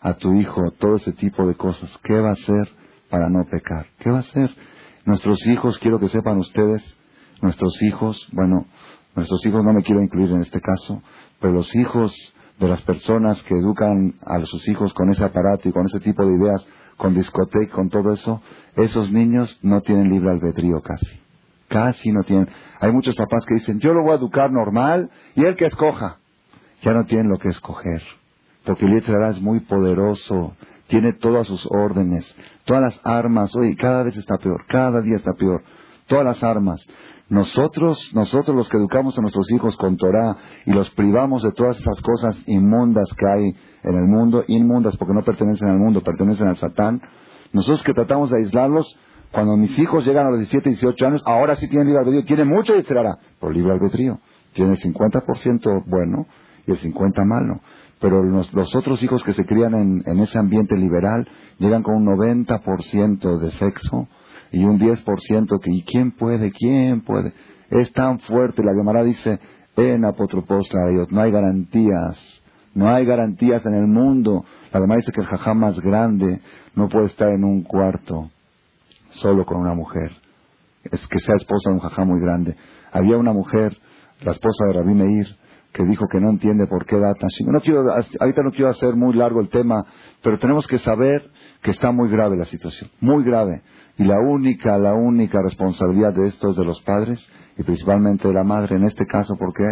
[0.00, 2.70] a tu hijo todo ese tipo de cosas, ¿qué va a hacer
[3.10, 3.86] para no pecar?
[3.98, 4.50] ¿Qué va a hacer?
[5.04, 6.96] Nuestros hijos, quiero que sepan ustedes,
[7.42, 8.64] nuestros hijos, bueno,
[9.14, 11.02] nuestros hijos no me quiero incluir en este caso,
[11.38, 12.14] pero los hijos
[12.58, 16.24] de las personas que educan a sus hijos con ese aparato y con ese tipo
[16.24, 16.66] de ideas,
[16.96, 18.40] con discoteca, con todo eso,
[18.74, 21.25] esos niños no tienen libre albedrío casi.
[21.68, 22.48] Casi no tienen.
[22.80, 26.18] Hay muchos papás que dicen, yo lo voy a educar normal y él que escoja.
[26.82, 28.02] Ya no tienen lo que escoger.
[28.64, 30.56] Porque el es muy poderoso,
[30.88, 33.54] tiene todas sus órdenes, todas las armas.
[33.54, 35.62] Oye, cada vez está peor, cada día está peor.
[36.06, 36.84] Todas las armas.
[37.28, 41.78] Nosotros, nosotros los que educamos a nuestros hijos con Torah y los privamos de todas
[41.78, 46.46] esas cosas inmundas que hay en el mundo, inmundas porque no pertenecen al mundo, pertenecen
[46.46, 47.02] al Satán,
[47.52, 48.96] nosotros que tratamos de aislarlos,
[49.36, 52.48] cuando mis hijos llegan a los 17, 18 años, ahora sí tienen libre albedrío, tienen
[52.48, 54.18] mucho y será por libre albedrío.
[54.54, 56.26] Tiene el 50% bueno
[56.66, 57.60] y el 50% malo.
[58.00, 61.28] Pero los, otros hijos que se crían en, en ese ambiente liberal
[61.58, 64.08] llegan con un 90% de sexo,
[64.52, 66.50] y un 10% que, ¿y quién puede?
[66.50, 67.34] ¿Quién puede?
[67.68, 69.38] Es tan fuerte, la Gemara dice,
[69.76, 74.46] en apotropos Dios, no hay garantías, no hay garantías en el mundo.
[74.72, 76.40] La Gemara dice que el jajá más grande
[76.74, 78.30] no puede estar en un cuarto
[79.10, 80.12] solo con una mujer.
[80.84, 82.56] Es que sea esposa de un jajá muy grande.
[82.92, 83.76] Había una mujer,
[84.22, 85.26] la esposa de Rabí Meir,
[85.72, 87.84] que dijo que no entiende por qué da tan no quiero
[88.20, 89.84] ahorita no quiero hacer muy largo el tema
[90.22, 91.30] pero tenemos que saber
[91.60, 93.62] que está muy grave la situación muy grave.
[93.98, 97.26] Y la única, la única responsabilidad de esto es de los padres
[97.56, 98.76] y principalmente de la madre.
[98.76, 99.64] En este caso porque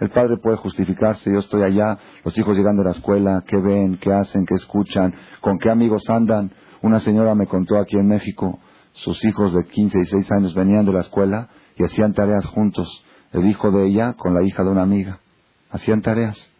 [0.00, 3.98] el padre puede justificarse, yo estoy allá, los hijos llegan de la escuela, qué ven,
[3.98, 6.52] qué hacen, qué escuchan, con qué amigos andan.
[6.82, 8.58] Una señora me contó aquí en México,
[9.02, 13.04] sus hijos de 15 y 16 años venían de la escuela y hacían tareas juntos,
[13.32, 15.20] el hijo de ella con la hija de una amiga.
[15.70, 16.50] Hacían tareas.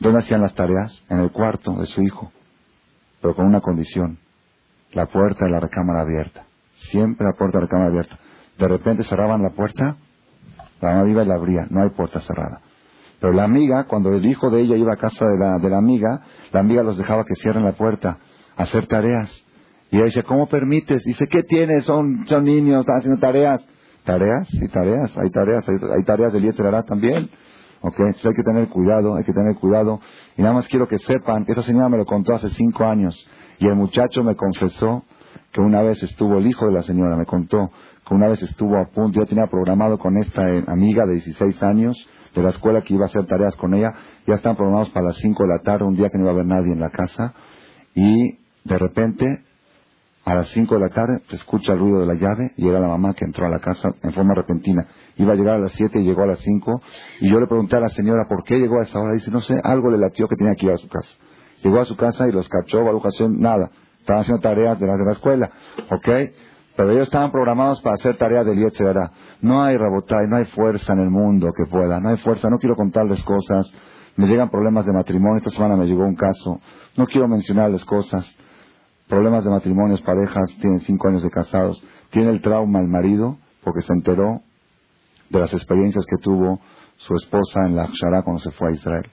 [0.00, 1.04] ¿Dónde hacían las tareas?
[1.08, 2.32] En el cuarto de su hijo,
[3.20, 4.18] pero con una condición
[4.92, 6.46] la puerta de la recámara abierta.
[6.90, 8.18] Siempre la puerta de la recámara abierta.
[8.58, 9.96] De repente cerraban la puerta,
[10.80, 12.60] la mamá iba y la abría, no hay puerta cerrada.
[13.20, 15.78] Pero la amiga, cuando el hijo de ella iba a casa de la, de la
[15.78, 16.22] amiga,
[16.52, 18.18] la amiga los dejaba que cierren la puerta,
[18.56, 19.44] hacer tareas.
[19.90, 21.02] Y ella dice, ¿cómo permites?
[21.04, 21.84] Dice, ¿qué tienes?
[21.84, 23.66] Son, son niños, están haciendo tareas.
[24.04, 24.48] ¿Tareas?
[24.54, 27.28] y tareas, hay tareas, hay, tareas del Yetzerará también.
[27.82, 27.94] ¿Ok?
[27.98, 30.00] Entonces hay que tener cuidado, hay que tener cuidado.
[30.36, 33.14] Y nada más quiero que sepan esa señora me lo contó hace cinco años.
[33.58, 35.04] Y el muchacho me confesó
[35.52, 37.70] que una vez estuvo, el hijo de la señora me contó
[38.06, 41.62] que una vez estuvo a punto, ya tenía programado con esta eh, amiga de 16
[41.62, 43.92] años de la escuela que iba a hacer tareas con ella,
[44.26, 46.34] ya están programados para las 5 de la tarde, un día que no iba a
[46.34, 47.34] haber nadie en la casa,
[47.94, 49.44] y de repente,
[50.28, 52.80] a las 5 de la tarde, se escucha el ruido de la llave, y era
[52.80, 54.86] la mamá que entró a la casa en forma repentina.
[55.16, 56.82] Iba a llegar a las 7 y llegó a las 5,
[57.20, 59.40] y yo le pregunté a la señora por qué llegó a esa hora, dice, no
[59.40, 61.16] sé, algo le latió que tenía que ir a su casa.
[61.62, 63.70] Llegó a su casa y los cachó, Baruch nada.
[64.00, 65.50] Estaban haciendo tareas de la, de la escuela.
[65.90, 66.08] ¿Ok?
[66.76, 69.10] Pero ellos estaban programados para hacer tareas del Yetzirah.
[69.42, 71.98] No hay rabotay, no hay fuerza en el mundo que pueda.
[72.00, 72.48] No hay fuerza.
[72.48, 73.72] No quiero contarles cosas.
[74.16, 75.38] Me llegan problemas de matrimonio.
[75.38, 76.60] Esta semana me llegó un caso.
[76.96, 78.32] No quiero mencionarles cosas.
[79.08, 81.82] Problemas de matrimonios, parejas, tienen cinco años de casados.
[82.10, 84.42] Tiene el trauma el marido porque se enteró
[85.30, 86.60] de las experiencias que tuvo
[86.96, 89.06] su esposa en la Akshara cuando se fue a Israel.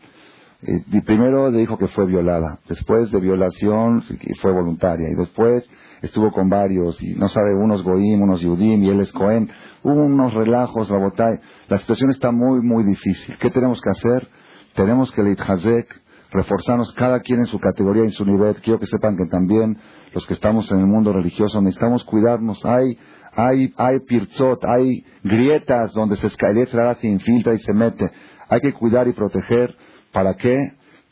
[0.62, 4.02] Y primero le dijo que fue violada, después de violación
[4.42, 5.70] fue voluntaria y después
[6.02, 9.50] estuvo con varios, y no sabe, unos Goim, unos Yudim, y él es Cohen.
[9.84, 11.40] Hubo unos relajos, Rabotay.
[11.68, 13.38] La situación está muy, muy difícil.
[13.38, 14.28] ¿Qué tenemos que hacer?
[14.76, 16.02] Tenemos que Hazek,
[16.36, 18.56] reforzarnos cada quien en su categoría y en su nivel.
[18.58, 19.78] Quiero que sepan que también
[20.14, 22.64] los que estamos en el mundo religioso necesitamos cuidarnos.
[22.66, 22.98] Hay,
[23.34, 28.10] hay, hay pirzot, hay grietas donde se escalera, se infiltra y se mete.
[28.50, 29.76] Hay que cuidar y proteger.
[30.12, 30.56] ¿Para qué?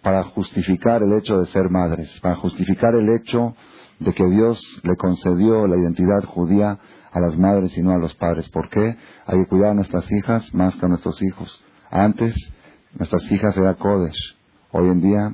[0.02, 3.56] Para justificar el hecho de ser madres, para justificar el hecho
[4.00, 6.80] de que Dios le concedió la identidad judía
[7.12, 8.50] a las madres y no a los padres.
[8.50, 8.96] ¿Por qué?
[9.26, 11.64] Hay que cuidar a nuestras hijas más que a nuestros hijos.
[11.92, 12.36] Antes,
[12.94, 14.43] nuestras hijas eran Kodesh.
[14.74, 15.32] Hoy en día,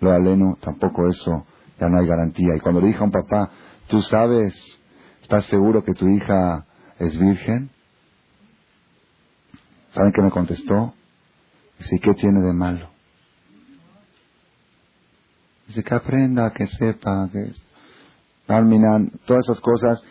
[0.00, 1.46] lo aleno, tampoco eso,
[1.80, 2.54] ya no hay garantía.
[2.56, 3.50] Y cuando le dije a un papá,
[3.88, 4.54] ¿tú sabes,
[5.22, 6.66] estás seguro que tu hija
[6.98, 7.70] es virgen?
[9.92, 10.92] ¿Saben qué me contestó?
[11.78, 12.90] Dice, ¿qué tiene de malo?
[15.66, 17.52] Dice, que aprenda, que sepa, que...
[18.46, 20.02] Alminan, todas esas cosas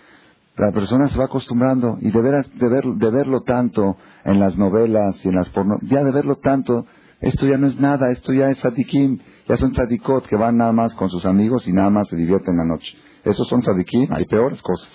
[0.58, 4.58] la persona se va acostumbrando y de, veras, de, ver, de verlo tanto en las
[4.58, 6.86] novelas y en las porno, ya de verlo tanto,
[7.24, 10.72] esto ya no es nada, esto ya es tzadikim, ya son tzadikot que van nada
[10.72, 12.96] más con sus amigos y nada más se divierten la noche.
[13.24, 14.92] Esos son tzadikim, hay peores cosas.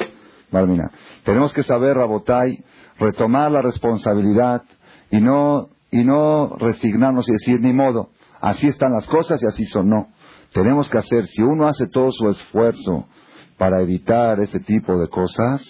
[0.51, 0.81] Vale,
[1.25, 2.65] Tenemos que saber, Rabotai,
[2.99, 4.63] retomar la responsabilidad
[5.11, 8.11] y no, y no resignarnos y decir, ni modo,
[8.41, 9.89] así están las cosas y así son.
[9.91, 10.09] No.
[10.53, 13.07] Tenemos que hacer, si uno hace todo su esfuerzo,
[13.59, 15.63] para evitar ese tipo de cosas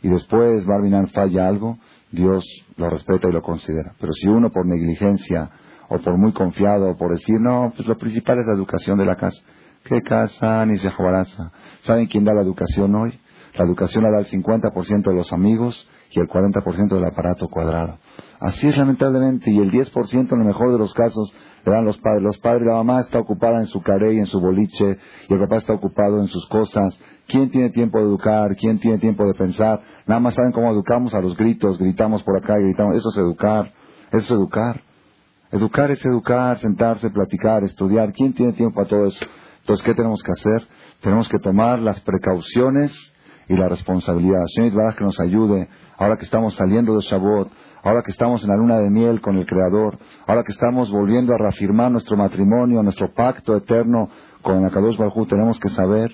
[0.00, 1.78] y después Barminan falla algo,
[2.10, 2.44] Dios
[2.76, 3.94] lo respeta y lo considera.
[4.00, 5.50] Pero si uno por negligencia
[5.88, 9.06] o por muy confiado o por decir, no, pues lo principal es la educación de
[9.06, 9.40] la casa.
[9.84, 10.64] ¿Qué casa?
[10.66, 10.90] Ni se
[11.82, 13.18] ¿Saben quién da la educación hoy?
[13.54, 17.98] La educación la da el 50% de los amigos y el 40% del aparato cuadrado.
[18.40, 21.32] Así es lamentablemente, y el 10% en el mejor de los casos
[21.64, 22.22] le dan los padres.
[22.22, 25.56] Los padres, la mamá está ocupada en su carey, en su boliche, y el papá
[25.56, 26.98] está ocupado en sus cosas.
[27.26, 28.54] ¿Quién tiene tiempo de educar?
[28.56, 29.80] ¿Quién tiene tiempo de pensar?
[30.06, 32.96] Nada más saben cómo educamos a los gritos, gritamos por acá y gritamos.
[32.96, 33.72] Eso es educar.
[34.10, 34.82] Eso es educar.
[35.52, 38.12] Educar es educar, sentarse, platicar, estudiar.
[38.12, 39.24] ¿Quién tiene tiempo para todo eso?
[39.60, 40.66] Entonces, ¿qué tenemos que hacer?
[41.02, 42.92] Tenemos que tomar las precauciones
[43.48, 44.44] y la responsabilidad.
[44.54, 47.48] Señor que nos ayude, ahora que estamos saliendo de Shabbat,
[47.82, 51.34] ahora que estamos en la luna de miel con el Creador, ahora que estamos volviendo
[51.34, 54.08] a reafirmar nuestro matrimonio, nuestro pacto eterno
[54.40, 56.10] con Akadosh Barjú, tenemos que saber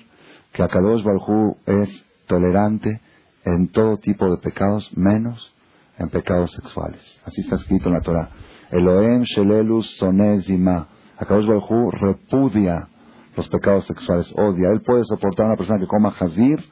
[0.51, 3.01] que Akadosh Barjú es tolerante
[3.45, 5.55] en todo tipo de pecados, menos
[5.97, 7.21] en pecados sexuales.
[7.25, 8.29] Así está escrito en la Torah.
[8.71, 10.87] Elohim Shelelus Sonezima.
[11.17, 12.87] Akadosh Barjú repudia
[13.35, 14.69] los pecados sexuales, odia.
[14.69, 16.63] Él puede soportar a una persona que coma jazir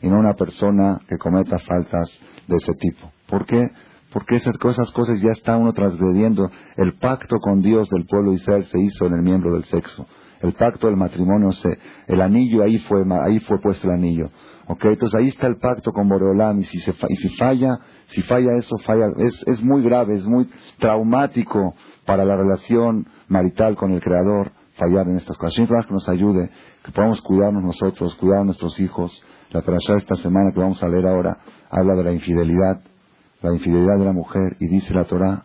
[0.00, 3.10] y no una persona que cometa faltas de ese tipo.
[3.28, 3.70] ¿Por qué?
[4.12, 6.50] Porque esas, cosas ya está uno transgrediendo.
[6.76, 10.06] El pacto con Dios del pueblo de Israel se hizo en el miembro del sexo.
[10.40, 14.30] El pacto del matrimonio, se, el anillo, ahí fue, ahí fue puesto el anillo.
[14.68, 14.92] ¿Okay?
[14.92, 17.78] Entonces ahí está el pacto con Boreolam y si, se, y si falla,
[18.08, 20.48] si falla eso, falla, es, es muy grave, es muy
[20.78, 25.66] traumático para la relación marital con el Creador fallar en estas cosas.
[25.66, 26.50] que nos ayude,
[26.84, 29.24] que podamos cuidarnos nosotros, cuidar a nuestros hijos.
[29.50, 31.38] La parasha de esta semana que vamos a leer ahora
[31.70, 32.82] habla de la infidelidad
[33.42, 35.44] la infidelidad de la mujer y dice la Torah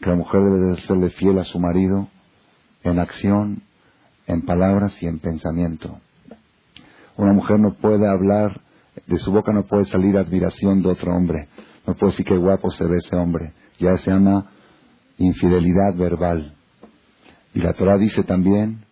[0.00, 2.08] que la mujer debe de serle fiel a su marido
[2.82, 3.62] en acción,
[4.26, 5.98] en palabras y en pensamiento.
[7.16, 8.60] Una mujer no puede hablar,
[9.06, 11.48] de su boca no puede salir admiración de otro hombre,
[11.86, 14.50] no puede decir que guapo se ve ese hombre, ya se llama
[15.18, 16.54] infidelidad verbal.
[17.54, 18.84] Y la Torah dice también,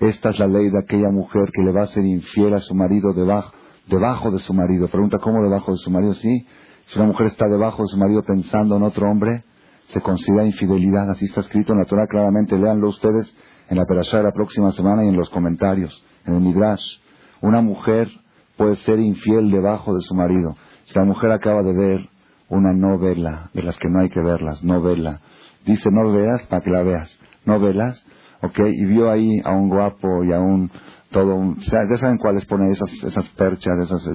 [0.00, 2.74] esta es la ley de aquella mujer que le va a ser infiel a su
[2.74, 3.52] marido debajo,
[3.86, 4.88] debajo de su marido.
[4.88, 6.14] Pregunta, ¿cómo debajo de su marido?
[6.14, 6.46] Sí,
[6.86, 9.44] si una mujer está debajo de su marido pensando en otro hombre,
[9.88, 11.10] se considera infidelidad.
[11.10, 12.58] Así está escrito en la Torah claramente.
[12.58, 13.32] Léanlo ustedes
[13.68, 16.98] en la perashá de la próxima semana y en los comentarios, en el Midrash.
[17.40, 18.08] Una mujer
[18.56, 20.56] puede ser infiel debajo de su marido.
[20.84, 22.08] Si la mujer acaba de ver
[22.48, 25.20] una novela, de las que no hay que verlas, novela,
[25.64, 28.02] dice no veas para que la veas, no velas,
[28.42, 30.70] ok, y vio ahí a un guapo y a un
[31.10, 34.06] todo un, ya saben cuáles ponen esas, esas perchas, esas,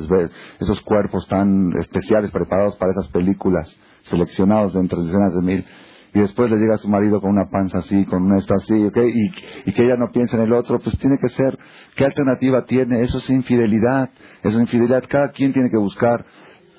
[0.59, 5.65] esos cuerpos tan especiales preparados para esas películas, seleccionados de entre decenas de mil,
[6.13, 8.85] y después le llega a su marido con una panza así, con un esto así,
[8.85, 8.97] ¿ok?
[8.97, 11.57] Y, y que ella no piense en el otro, pues tiene que ser,
[11.95, 13.01] ¿qué alternativa tiene?
[13.01, 14.11] Eso es infidelidad,
[14.43, 16.23] eso es infidelidad, cada quien tiene que buscar,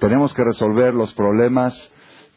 [0.00, 1.90] tenemos que resolver los problemas,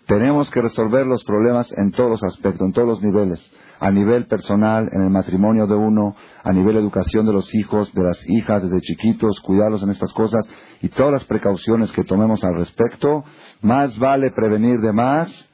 [0.06, 4.26] tenemos que resolver los problemas en todos los aspectos, en todos los niveles a nivel
[4.28, 8.64] personal, en el matrimonio de uno, a nivel educación de los hijos, de las hijas
[8.64, 10.46] desde chiquitos, cuidarlos en estas cosas
[10.82, 13.24] y todas las precauciones que tomemos al respecto,
[13.62, 15.48] más vale prevenir de más